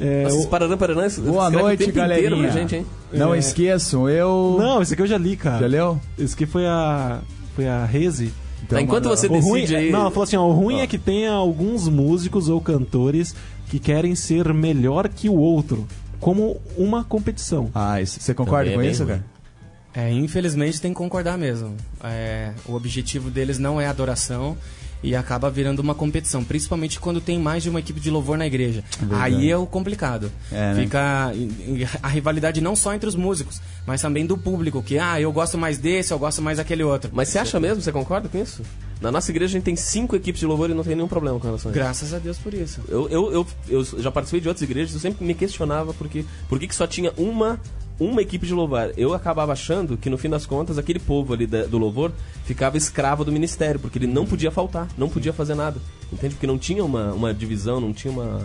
É, 0.00 0.24
Nossa, 0.24 0.36
o- 0.38 0.48
Paraná 0.48 0.76
Paraná 0.76 1.02
Boa 1.24 1.48
noite, 1.50 1.90
galerinha. 1.92 2.50
gente, 2.50 2.74
hein? 2.76 2.86
Não 3.12 3.32
É. 3.32 3.38
esqueçam, 3.38 4.08
eu... 4.10 4.56
Não, 4.58 4.82
esse 4.82 4.92
aqui 4.92 5.02
eu 5.02 5.06
já 5.06 5.16
li, 5.16 5.36
cara. 5.36 5.60
Já 5.60 5.66
leu? 5.68 6.00
Esse 6.18 6.34
aqui 6.34 6.44
foi 6.46 6.66
a. 6.66 7.20
Foi 7.54 7.66
a 7.68 7.84
Reze. 7.86 8.32
Então 8.64 8.80
enquanto 8.80 9.08
você 9.08 9.26
O 9.26 9.38
ruim, 9.40 9.60
decide 9.60 9.76
aí. 9.76 9.90
não, 9.90 10.00
ela 10.00 10.10
falou 10.10 10.24
assim, 10.24 10.36
ó, 10.36 10.46
o 10.46 10.52
ruim 10.52 10.76
Ó. 10.76 10.82
é 10.82 10.86
que 10.86 10.98
tem 10.98 11.26
alguns 11.28 11.88
músicos 11.88 12.48
ou 12.48 12.60
cantores 12.60 13.34
que 13.68 13.78
querem 13.78 14.14
ser 14.14 14.52
melhor 14.52 15.08
que 15.08 15.28
o 15.28 15.34
outro, 15.36 15.86
como 16.20 16.60
uma 16.76 17.04
competição. 17.04 17.70
Ah, 17.74 18.00
isso- 18.00 18.18
você 18.20 18.34
concorda 18.34 18.70
Também 18.70 18.72
é 18.72 18.76
com 18.76 18.82
bem 18.82 18.90
isso, 18.90 19.04
ruim. 19.04 19.12
cara? 19.12 19.24
É, 19.94 20.12
infelizmente 20.12 20.80
tem 20.80 20.92
que 20.92 20.98
concordar 20.98 21.38
mesmo. 21.38 21.74
É, 22.04 22.52
o 22.66 22.74
objetivo 22.74 23.30
deles 23.30 23.58
não 23.58 23.80
é 23.80 23.86
adoração 23.86 24.56
e 25.02 25.14
acaba 25.14 25.50
virando 25.50 25.80
uma 25.80 25.94
competição, 25.94 26.42
principalmente 26.42 26.98
quando 26.98 27.20
tem 27.20 27.38
mais 27.38 27.62
de 27.62 27.70
uma 27.70 27.80
equipe 27.80 28.00
de 28.00 28.10
louvor 28.10 28.36
na 28.38 28.46
igreja. 28.46 28.82
verdade. 28.98 29.22
Aí 29.22 29.50
é 29.50 29.56
o 29.56 29.66
complicado. 29.66 30.30
É, 30.50 30.74
né? 30.74 30.82
Fica 30.82 31.32
a 32.02 32.08
rivalidade 32.08 32.60
não 32.60 32.74
só 32.74 32.94
entre 32.94 33.08
os 33.08 33.14
músicos, 33.14 33.60
mas 33.86 34.00
também 34.00 34.26
do 34.26 34.36
público, 34.36 34.82
que 34.82 34.98
ah, 34.98 35.20
eu 35.20 35.32
gosto 35.32 35.58
mais 35.58 35.78
desse, 35.78 36.12
eu 36.12 36.18
gosto 36.18 36.42
mais 36.42 36.58
daquele 36.58 36.82
outro. 36.82 37.10
Mas 37.12 37.28
você 37.28 37.38
acha 37.38 37.60
mesmo? 37.60 37.82
Você 37.82 37.92
concorda 37.92 38.28
com 38.28 38.40
isso? 38.40 38.62
Na 39.00 39.12
nossa 39.12 39.30
igreja 39.30 39.52
a 39.52 39.56
gente 39.58 39.64
tem 39.64 39.76
cinco 39.76 40.16
equipes 40.16 40.40
de 40.40 40.46
louvor 40.46 40.70
e 40.70 40.74
não 40.74 40.82
tem 40.82 40.94
nenhum 40.94 41.08
problema 41.08 41.38
com 41.38 41.46
relação 41.46 41.70
a 41.70 41.72
isso. 41.72 41.78
Graças 41.78 42.14
a 42.14 42.18
Deus 42.18 42.38
por 42.38 42.54
isso. 42.54 42.80
Eu, 42.88 43.08
eu, 43.08 43.32
eu, 43.32 43.46
eu 43.68 43.84
já 43.84 44.10
participei 44.10 44.40
de 44.40 44.48
outras 44.48 44.62
igrejas, 44.62 44.94
eu 44.94 45.00
sempre 45.00 45.24
me 45.24 45.34
questionava 45.34 45.92
porque, 45.92 46.24
por 46.48 46.58
que, 46.58 46.66
que 46.66 46.74
só 46.74 46.86
tinha 46.86 47.12
uma, 47.16 47.60
uma 47.98 48.20
equipe 48.22 48.46
de 48.46 48.52
louvar. 48.54 48.90
Eu 48.96 49.14
acabava 49.14 49.52
achando 49.52 49.96
que, 49.96 50.10
no 50.10 50.18
fim 50.18 50.28
das 50.28 50.44
contas, 50.46 50.76
aquele 50.78 50.98
povo 50.98 51.32
ali 51.32 51.46
da- 51.46 51.64
do 51.64 51.78
louvor 51.78 52.12
ficava 52.44 52.76
escravo 52.76 53.24
do 53.24 53.32
ministério, 53.32 53.80
porque 53.80 53.98
ele 53.98 54.06
não 54.06 54.26
podia 54.26 54.50
faltar, 54.50 54.88
não 54.98 55.08
podia 55.08 55.32
fazer 55.32 55.54
nada. 55.54 55.80
Entende? 56.12 56.34
Porque 56.34 56.46
não 56.46 56.58
tinha 56.58 56.84
uma, 56.84 57.12
uma 57.12 57.32
divisão, 57.34 57.80
não 57.80 57.92
tinha 57.92 58.12
uma. 58.12 58.40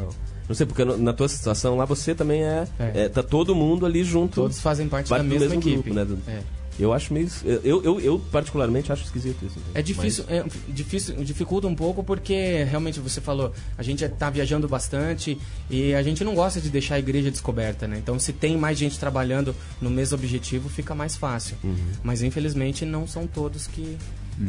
Não 0.47 0.55
sei, 0.55 0.65
porque 0.65 0.83
na 0.83 1.13
tua 1.13 1.29
situação 1.29 1.77
lá 1.77 1.85
você 1.85 2.13
também 2.15 2.43
é. 2.43 2.67
É. 2.79 2.91
é, 3.05 3.09
tá 3.09 3.21
todo 3.23 3.53
mundo 3.55 3.85
ali 3.85 4.03
junto. 4.03 4.35
Todos 4.41 4.59
fazem 4.59 4.87
parte, 4.89 5.09
da 5.09 5.17
do 5.19 5.23
mesma 5.23 5.47
mesmo 5.47 5.59
equipe. 5.61 5.89
grupo, 5.91 5.93
né, 5.93 6.17
É. 6.27 6.60
Eu 6.81 6.91
acho 6.91 7.13
meio. 7.13 7.29
Eu, 7.63 7.83
eu, 7.83 7.99
eu, 7.99 8.19
particularmente, 8.31 8.91
acho 8.91 9.03
esquisito 9.03 9.45
isso. 9.45 9.59
É 9.73 9.81
difícil, 9.81 10.25
é 10.27 10.43
difícil, 10.67 11.15
dificulta 11.23 11.67
um 11.67 11.75
pouco 11.75 12.03
porque 12.03 12.63
realmente 12.63 12.99
você 12.99 13.21
falou, 13.21 13.53
a 13.77 13.83
gente 13.83 14.07
tá 14.09 14.29
viajando 14.29 14.67
bastante 14.67 15.37
e 15.69 15.93
a 15.93 16.01
gente 16.01 16.23
não 16.23 16.33
gosta 16.33 16.59
de 16.59 16.69
deixar 16.69 16.95
a 16.95 16.99
igreja 16.99 17.29
descoberta, 17.29 17.87
né? 17.87 17.97
Então 17.97 18.17
se 18.17 18.33
tem 18.33 18.57
mais 18.57 18.77
gente 18.77 18.97
trabalhando 18.99 19.55
no 19.79 19.89
mesmo 19.89 20.17
objetivo, 20.17 20.69
fica 20.69 20.95
mais 20.95 21.15
fácil. 21.15 21.55
Uhum. 21.63 21.75
Mas 22.03 22.23
infelizmente 22.23 22.85
não 22.85 23.05
são 23.05 23.27
todos 23.27 23.67
que 23.67 23.97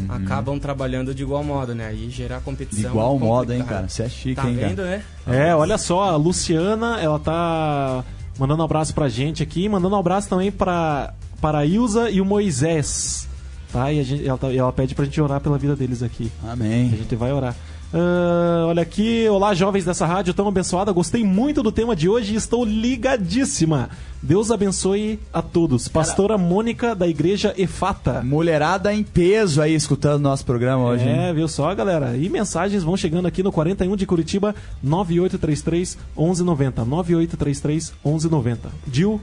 acabam 0.09 0.59
trabalhando 0.59 1.14
de 1.14 1.23
igual 1.23 1.45
modo, 1.45 1.75
né? 1.75 1.88
Aí 1.88 2.09
gerar 2.09 2.38
De 2.38 2.45
competição. 2.45 2.90
igual 2.90 3.16
é 3.16 3.18
modo, 3.18 3.53
hein, 3.53 3.62
cara? 3.62 3.88
Você 3.88 4.05
é 4.05 4.09
chique, 4.09 4.37
Tá 4.37 4.49
hein, 4.49 4.57
vendo, 4.57 4.77
cara? 4.83 5.05
né? 5.27 5.49
É, 5.49 5.55
olha 5.55 5.77
só, 5.77 6.05
a 6.05 6.16
Luciana, 6.16 6.99
ela 7.01 7.18
tá 7.18 8.05
mandando 8.38 8.62
um 8.62 8.64
abraço 8.64 8.95
pra 8.95 9.09
gente 9.09 9.42
aqui, 9.42 9.68
mandando 9.68 9.95
um 9.95 9.99
abraço 9.99 10.29
também 10.29 10.51
pra, 10.51 11.12
para 11.42 11.59
a 11.59 11.66
Ilza 11.66 12.09
e 12.09 12.20
o 12.20 12.24
Moisés. 12.24 13.28
Tá? 13.72 13.92
E 13.92 13.98
a 14.00 14.02
gente, 14.02 14.26
ela, 14.26 14.38
tá- 14.38 14.52
ela 14.52 14.72
pede 14.72 14.94
pra 14.94 15.05
gente 15.05 15.20
orar 15.20 15.40
pela 15.40 15.59
vida 15.59 15.74
deles 15.74 16.02
aqui. 16.02 16.31
A 16.46 16.52
Amém. 16.52 16.88
gente 16.90 17.16
vai 17.16 17.33
orar. 17.33 17.55
Ah, 17.94 18.64
olha 18.68 18.81
aqui, 18.83 19.28
olá 19.28 19.52
jovens 19.52 19.85
dessa 19.85 20.07
rádio 20.07 20.33
tão 20.33 20.48
abençoada, 20.48 20.90
gostei 20.92 21.22
muito 21.22 21.62
do 21.62 21.70
tema 21.70 21.94
de 21.94 22.09
hoje 22.09 22.33
e 22.33 22.37
estou 22.37 22.64
ligadíssima. 22.64 23.90
Deus 24.22 24.50
abençoe 24.50 25.18
a 25.33 25.42
todos. 25.42 25.88
Pastora 25.88 26.38
Mônica 26.38 26.94
da 26.94 27.07
Igreja 27.09 27.52
Efata. 27.59 28.22
Mulherada 28.22 28.94
em 28.94 29.02
peso 29.02 29.61
aí 29.61 29.74
escutando 29.74 30.22
nosso 30.22 30.44
programa 30.46 30.85
hoje. 30.85 31.05
hein? 31.07 31.18
É, 31.18 31.33
viu 31.35 31.46
só, 31.48 31.74
galera? 31.74 32.16
E 32.16 32.28
mensagens 32.31 32.83
vão 32.83 32.96
chegando 32.96 33.26
aqui 33.26 33.42
no 33.42 33.50
41 33.52 33.94
de 33.96 34.07
Curitiba, 34.07 34.55
9833 34.83 35.98
1190. 36.16 36.85
9833 36.85 37.92
1190. 38.05 38.68
Dil, 38.87 39.20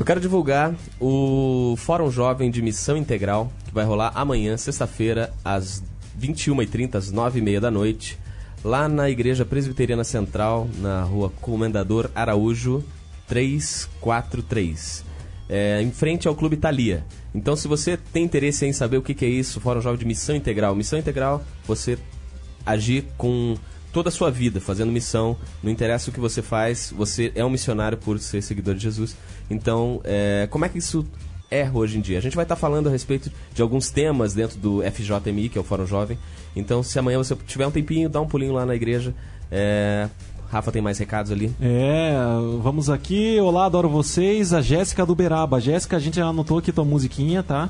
Eu 0.00 0.06
quero 0.06 0.18
divulgar 0.18 0.74
o 0.98 1.74
Fórum 1.76 2.10
Jovem 2.10 2.50
de 2.50 2.62
Missão 2.62 2.96
Integral, 2.96 3.52
que 3.66 3.74
vai 3.74 3.84
rolar 3.84 4.12
amanhã, 4.14 4.56
sexta-feira, 4.56 5.30
às 5.44 5.82
21h30, 6.18 6.94
às 6.94 7.12
9h30 7.12 7.60
da 7.60 7.70
noite, 7.70 8.18
lá 8.64 8.88
na 8.88 9.10
Igreja 9.10 9.44
Presbiteriana 9.44 10.02
Central, 10.02 10.66
na 10.78 11.02
rua 11.02 11.30
Comendador 11.42 12.10
Araújo 12.14 12.82
343. 13.28 15.04
É, 15.50 15.82
em 15.82 15.90
frente 15.90 16.26
ao 16.26 16.34
Clube 16.34 16.56
Thalia. 16.56 17.04
Então, 17.34 17.54
se 17.54 17.68
você 17.68 17.98
tem 17.98 18.24
interesse 18.24 18.64
em 18.64 18.72
saber 18.72 18.96
o 18.96 19.02
que, 19.02 19.12
que 19.12 19.26
é 19.26 19.28
isso, 19.28 19.60
Fórum 19.60 19.82
Jovem 19.82 19.98
de 19.98 20.06
Missão 20.06 20.34
Integral. 20.34 20.74
Missão 20.74 20.98
Integral, 20.98 21.44
você 21.66 21.98
agir 22.64 23.04
com 23.18 23.54
toda 23.92 24.08
a 24.08 24.12
sua 24.12 24.30
vida, 24.30 24.60
fazendo 24.60 24.90
missão. 24.90 25.36
Não 25.62 25.70
interessa 25.70 26.10
o 26.10 26.12
que 26.12 26.20
você 26.20 26.42
faz, 26.42 26.92
você 26.96 27.32
é 27.34 27.44
um 27.44 27.50
missionário 27.50 27.98
por 27.98 28.18
ser 28.18 28.42
seguidor 28.42 28.74
de 28.74 28.82
Jesus. 28.82 29.16
Então, 29.50 30.00
é, 30.04 30.48
como 30.50 30.64
é 30.64 30.68
que 30.68 30.78
isso 30.78 31.06
é 31.50 31.68
hoje 31.72 31.98
em 31.98 32.00
dia? 32.00 32.18
A 32.18 32.22
gente 32.22 32.36
vai 32.36 32.44
estar 32.44 32.56
falando 32.56 32.88
a 32.88 32.90
respeito 32.90 33.30
de 33.52 33.62
alguns 33.62 33.90
temas 33.90 34.34
dentro 34.34 34.58
do 34.58 34.82
FJMI, 34.82 35.48
que 35.48 35.58
é 35.58 35.60
o 35.60 35.64
Fórum 35.64 35.86
Jovem. 35.86 36.18
Então, 36.54 36.82
se 36.82 36.98
amanhã 36.98 37.18
você 37.18 37.34
tiver 37.46 37.66
um 37.66 37.70
tempinho, 37.70 38.08
dá 38.08 38.20
um 38.20 38.26
pulinho 38.26 38.52
lá 38.52 38.64
na 38.64 38.74
igreja. 38.74 39.14
É, 39.50 40.08
Rafa 40.50 40.72
tem 40.72 40.82
mais 40.82 40.98
recados 40.98 41.30
ali. 41.30 41.52
é, 41.60 42.12
vamos 42.60 42.90
aqui. 42.90 43.38
Olá, 43.40 43.66
adoro 43.66 43.88
vocês. 43.88 44.52
A 44.52 44.60
Jéssica 44.60 45.06
do 45.06 45.14
Beraba. 45.14 45.60
Jéssica, 45.60 45.96
a 45.96 46.00
gente 46.00 46.20
anotou 46.20 46.58
aqui 46.58 46.72
tua 46.72 46.84
musiquinha, 46.84 47.42
tá? 47.42 47.68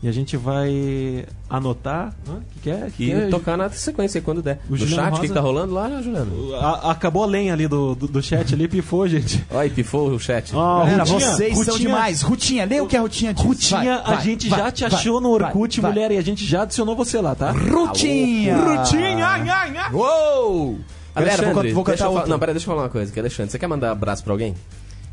E 0.00 0.06
a 0.08 0.12
gente 0.12 0.36
vai 0.36 1.24
anotar. 1.50 2.14
O 2.28 2.40
que, 2.52 2.60
que 2.62 2.70
é? 2.70 2.88
Que 2.96 3.02
E 3.04 3.06
que 3.06 3.12
é? 3.12 3.26
tocar 3.28 3.56
na 3.56 3.68
sequência 3.68 4.20
quando 4.20 4.40
der. 4.40 4.60
O 4.68 4.72
no 4.72 4.76
Juliano 4.76 5.02
chat, 5.10 5.18
o 5.18 5.20
que, 5.22 5.28
tá 5.34 5.40
rolando 5.40 5.74
lá, 5.74 6.00
Juliano? 6.00 6.54
A- 6.54 6.92
acabou 6.92 7.24
a 7.24 7.26
lenha 7.26 7.52
ali 7.52 7.66
do, 7.66 7.96
do, 7.96 8.06
do 8.06 8.22
chat 8.22 8.54
ali, 8.54 8.68
pifou, 8.68 9.08
gente. 9.08 9.44
Olha, 9.50 9.68
pifou 9.68 10.08
o 10.10 10.20
chat. 10.20 10.54
Ó, 10.54 10.78
Galera, 10.84 11.02
Rutinha, 11.02 11.30
vocês 11.32 11.52
são 11.54 11.64
Rutinha- 11.64 11.78
demais. 11.78 12.22
Rutinha, 12.22 12.64
lê 12.64 12.80
o 12.80 12.86
que 12.86 12.96
a 12.96 13.00
Rutinha 13.00 13.34
diz. 13.34 13.44
Rutinha, 13.44 13.80
Vai, 13.80 13.88
a 13.88 14.02
vai, 14.16 14.20
gente 14.24 14.48
vai, 14.48 14.58
já 14.60 14.70
te 14.70 14.80
vai, 14.84 14.92
achou 14.92 15.20
no 15.20 15.30
Orkut, 15.30 15.80
vai. 15.80 15.90
mulher, 15.90 16.12
e 16.12 16.16
a 16.18 16.22
gente 16.22 16.44
já 16.46 16.62
adicionou 16.62 16.94
você 16.94 17.20
lá, 17.20 17.34
tá? 17.34 17.50
Rutinha! 17.50 18.56
Rutinha! 18.56 19.26
ai, 19.26 19.48
ai, 19.48 19.76
ai. 19.76 19.92
Uou! 19.92 20.78
Galera, 21.14 21.36
vou, 21.38 21.46
Alexandre, 21.46 21.72
vou 21.72 21.84
deixa 21.84 22.04
cantar 22.04 22.14
outro. 22.14 22.30
Não, 22.30 22.38
peraí, 22.38 22.54
deixa 22.54 22.64
eu 22.66 22.72
falar 22.72 22.84
uma 22.84 22.88
coisa. 22.88 23.10
Que 23.12 23.18
Alexandre, 23.18 23.50
você 23.50 23.58
quer 23.58 23.66
mandar 23.66 23.90
abraço 23.90 24.22
pra 24.22 24.32
alguém? 24.32 24.54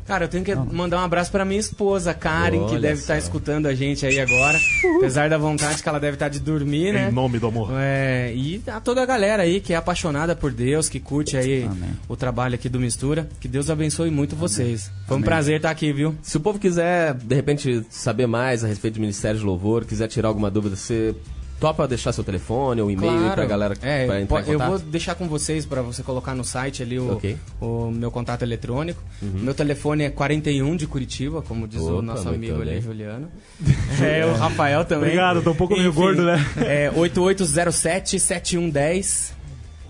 Cara, 0.06 0.24
eu 0.24 0.28
tenho 0.28 0.44
que 0.44 0.54
mandar 0.54 0.98
um 0.98 1.04
abraço 1.04 1.30
pra 1.32 1.44
minha 1.44 1.58
esposa, 1.58 2.14
Karen, 2.14 2.66
que 2.66 2.72
Olha 2.72 2.80
deve 2.80 2.96
só. 2.96 3.02
estar 3.02 3.18
escutando 3.18 3.66
a 3.66 3.74
gente 3.74 4.06
aí 4.06 4.20
agora. 4.20 4.58
Apesar 4.98 5.28
da 5.28 5.36
vontade 5.36 5.82
que 5.82 5.88
ela 5.88 5.98
deve 5.98 6.14
estar 6.14 6.28
de 6.28 6.38
dormir, 6.38 6.92
né? 6.92 7.08
Em 7.08 7.12
nome 7.12 7.38
do 7.38 7.48
amor. 7.48 7.70
É, 7.74 8.32
e 8.34 8.62
a 8.68 8.80
toda 8.80 9.02
a 9.02 9.06
galera 9.06 9.42
aí 9.42 9.60
que 9.60 9.72
é 9.72 9.76
apaixonada 9.76 10.36
por 10.36 10.52
Deus, 10.52 10.88
que 10.88 11.00
curte 11.00 11.36
aí 11.36 11.64
Amém. 11.64 11.90
o 12.08 12.16
trabalho 12.16 12.54
aqui 12.54 12.68
do 12.68 12.78
Mistura. 12.78 13.28
Que 13.40 13.48
Deus 13.48 13.68
abençoe 13.68 14.10
muito 14.10 14.36
vocês. 14.36 14.90
Foi 15.06 15.16
um 15.16 15.18
Amém. 15.18 15.24
prazer 15.28 15.56
estar 15.56 15.70
aqui, 15.70 15.92
viu? 15.92 16.14
Se 16.22 16.36
o 16.36 16.40
povo 16.40 16.58
quiser, 16.58 17.14
de 17.14 17.34
repente, 17.34 17.84
saber 17.90 18.26
mais 18.26 18.62
a 18.62 18.68
respeito 18.68 18.94
do 18.94 19.00
Ministério 19.00 19.38
de 19.40 19.44
Louvor, 19.44 19.84
quiser 19.84 20.06
tirar 20.08 20.28
alguma 20.28 20.50
dúvida, 20.50 20.76
você 20.76 21.14
topa 21.58 21.88
deixar 21.88 22.12
seu 22.12 22.22
telefone 22.22 22.80
ou 22.80 22.90
e-mail 22.90 23.26
aí 23.26 23.30
pra 23.32 23.44
galera 23.46 23.74
é, 23.80 24.06
pra 24.06 24.20
entrar 24.20 24.46
eu 24.48 24.58
vou 24.58 24.78
deixar 24.78 25.14
com 25.14 25.26
vocês 25.26 25.64
para 25.64 25.80
você 25.82 26.02
colocar 26.02 26.34
no 26.34 26.44
site 26.44 26.82
ali 26.82 26.98
o, 26.98 27.12
Ok. 27.12 27.36
o 27.60 27.90
meu 27.90 28.10
contato 28.10 28.42
eletrônico. 28.42 29.02
Meu 29.22 29.54
telefone 29.54 30.04
é 30.04 30.10
41 30.10 30.76
de 30.76 30.86
Curitiba, 30.86 31.40
como 31.42 31.66
diz 31.66 31.80
o 31.80 31.94
Opa, 31.94 32.02
nosso 32.02 32.24
muito 32.24 32.36
amigo 32.36 32.60
ali, 32.60 32.72
bem. 32.72 32.82
Juliano. 32.82 33.28
é, 34.02 34.26
o 34.26 34.34
Rafael 34.34 34.84
também. 34.84 35.04
Obrigado, 35.08 35.42
tô 35.42 35.52
um 35.52 35.56
pouco 35.56 35.74
meio 35.76 35.92
gordo, 35.92 36.22
né? 36.22 36.44
É 36.66 36.90
8807-7110. 36.90 39.32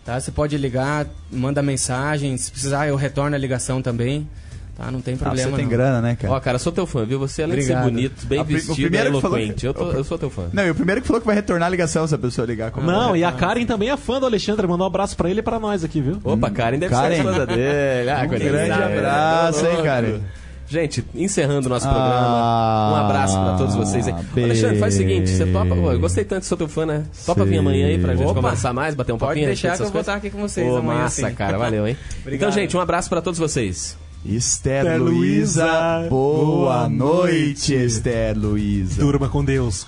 Tá? 0.05 0.21
Você 0.21 0.31
pode 0.31 0.57
ligar, 0.57 1.07
manda 1.31 1.63
mensagem. 1.63 2.37
Se 2.37 2.51
precisar, 2.51 2.87
eu 2.87 2.97
retorno 2.97 3.35
a 3.35 3.39
ligação 3.39 3.83
também. 3.83 4.29
Tá? 4.77 4.91
Não 4.91 5.01
tem 5.01 5.15
Ah, 5.15 5.19
problema. 5.19 5.51
você 5.51 5.57
tem 5.57 5.65
não. 5.65 5.71
grana, 5.71 6.03
né, 6.03 6.17
cara? 6.21 6.35
Ó, 6.35 6.39
cara, 6.41 6.57
eu 6.57 6.59
sou 6.59 6.71
teu 6.71 6.87
fã, 6.87 7.05
viu? 7.07 7.19
Você, 7.19 7.43
além 7.43 7.57
de 7.57 7.63
Obrigado. 7.63 7.85
ser 7.85 7.91
bonito, 7.91 8.27
bem 8.27 8.41
A 8.41 8.43
vestido, 8.43 8.73
é 8.73 8.75
primeiro 8.75 9.13
que 9.15 9.21
falou 9.23 9.39
eloquente. 9.39 9.61
que- 9.61 9.67
Eu, 9.67 9.73
tô- 9.75 9.91
eu 9.93 10.05
sou 10.05 10.19
teu 10.19 10.29
fã. 10.29 10.45
Não, 10.53 10.67
e 10.67 10.71
o 10.71 10.75
primeiro 10.75 11.01
que 11.01 11.07
falou 11.07 11.21
que 11.21 11.27
vai 11.27 11.35
retornar 11.35 11.67
a 11.69 11.71
ligação 11.71 12.07
se 12.07 12.15
a 12.15 12.19
pessoa 12.19 12.47
ligar. 12.47 12.71
Como 12.71 12.87
Não, 12.87 13.17
e 13.17 13.25
a 13.25 13.33
Karen 13.33 13.65
também 13.65 13.89
é 13.89 13.97
fã 13.97 14.21
do 14.21 14.27
Alexandre. 14.27 14.67
Mandou 14.67 14.85
um 14.87 14.91
abraço 14.91 15.17
pra 15.17 15.31
ele 15.31 15.41
e 15.41 15.43
pra 15.43 15.59
nós 15.59 15.83
aqui, 15.83 16.03
viu? 16.03 16.19
Opa, 16.23 16.51
Karen 16.51 16.79
deve 16.79 16.95
Karen. 16.95 17.09
ser 17.09 17.15
a 17.15 17.25
esposa 17.25 17.47
dele. 17.47 18.11
Ah, 18.11 18.23
Um 18.25 18.29
grande 18.29 18.71
abraço, 18.73 19.67
hein. 19.67 19.83
Karen? 19.83 20.21
Gente, 20.69 21.05
encerrando 21.15 21.67
o 21.67 21.71
nosso 21.71 21.87
Ah, 21.89 21.93
programa. 21.93 22.93
Um 22.93 23.07
abraço 23.07 23.41
pra 23.41 23.55
todos 23.57 23.75
vocês 23.77 24.07
aí. 24.09 24.15
Alexandre, 24.45 24.79
faz 24.79 24.95
o 24.95 24.97
seguinte, 24.99 25.31
você 25.31 25.47
topa. 25.47 25.75
Pô, 25.75 25.93
eu 25.93 26.01
gostei 26.01 26.25
tanto, 26.25 26.45
sou 26.45 26.59
teu 26.59 26.69
fã, 26.69 26.85
né? 26.85 27.05
Topa 27.25 27.45
vir 27.47 27.59
amanhã 27.59 27.87
aí 27.87 27.99
pra 27.99 28.15
gente 28.15 28.27
Opa. 28.27 28.43
conversar 28.43 28.73
mais, 28.75 28.95
bater 28.95 29.13
um 29.13 29.17
Pode 29.17 29.31
papinho. 29.31 29.47
a 29.47 29.49
deixar 29.49 29.77
que 29.77 29.83
eu 29.85 29.91
vou 29.91 30.01
estar 30.01 30.15
aqui 30.17 30.29
com 30.29 30.39
vocês 30.39 30.67
amanhã. 30.69 31.03
massa, 31.03 31.29
sim. 31.31 31.35
cara, 31.35 31.57
valeu, 31.57 31.87
hein? 31.87 31.97
então, 32.27 32.51
gente, 32.51 32.77
um 32.77 32.81
abraço 32.81 33.09
pra 33.09 33.23
todos 33.23 33.39
vocês. 33.39 33.97
Esther 34.29 35.01
Luiza. 35.01 36.07
boa 36.11 36.89
noite, 36.89 37.73
Esther 37.73 38.37
Luiza. 38.37 39.01
Durma 39.01 39.29
com 39.29 39.45
Deus. 39.45 39.87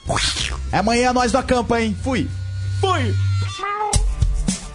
Amanhã 0.71 1.13
nós 1.13 1.33
do 1.33 1.39
acampa, 1.39 1.81
hein? 1.81 1.97
Fui! 2.05 2.29
Fui! 2.81 3.15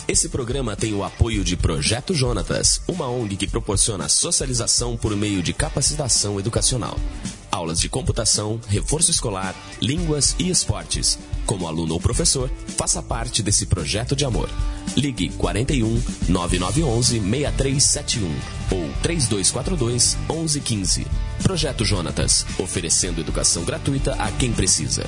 Esse 0.05 0.27
programa 0.27 0.75
tem 0.75 0.93
o 0.93 1.01
apoio 1.01 1.45
de 1.45 1.55
Projeto 1.55 2.13
Jonatas, 2.13 2.81
uma 2.89 3.07
ONG 3.07 3.37
que 3.37 3.47
proporciona 3.47 4.09
socialização 4.09 4.97
por 4.97 5.15
meio 5.15 5.41
de 5.41 5.53
capacitação 5.53 6.37
educacional. 6.37 6.97
Aulas 7.49 7.79
de 7.79 7.87
computação, 7.87 8.59
reforço 8.67 9.11
escolar, 9.11 9.55
línguas 9.81 10.35
e 10.37 10.49
esportes. 10.49 11.17
Como 11.45 11.67
aluno 11.67 11.93
ou 11.93 11.99
professor, 11.99 12.49
faça 12.77 13.01
parte 13.01 13.43
desse 13.43 13.65
projeto 13.65 14.15
de 14.15 14.25
amor. 14.25 14.49
Ligue 14.95 15.29
41 15.29 16.01
9911 16.29 17.19
6371 17.19 18.27
ou 18.71 18.89
3242 19.01 20.17
1115. 20.29 21.07
Projeto 21.41 21.83
Jonatas, 21.83 22.45
oferecendo 22.57 23.19
educação 23.19 23.63
gratuita 23.63 24.13
a 24.13 24.31
quem 24.31 24.53
precisa. 24.53 25.05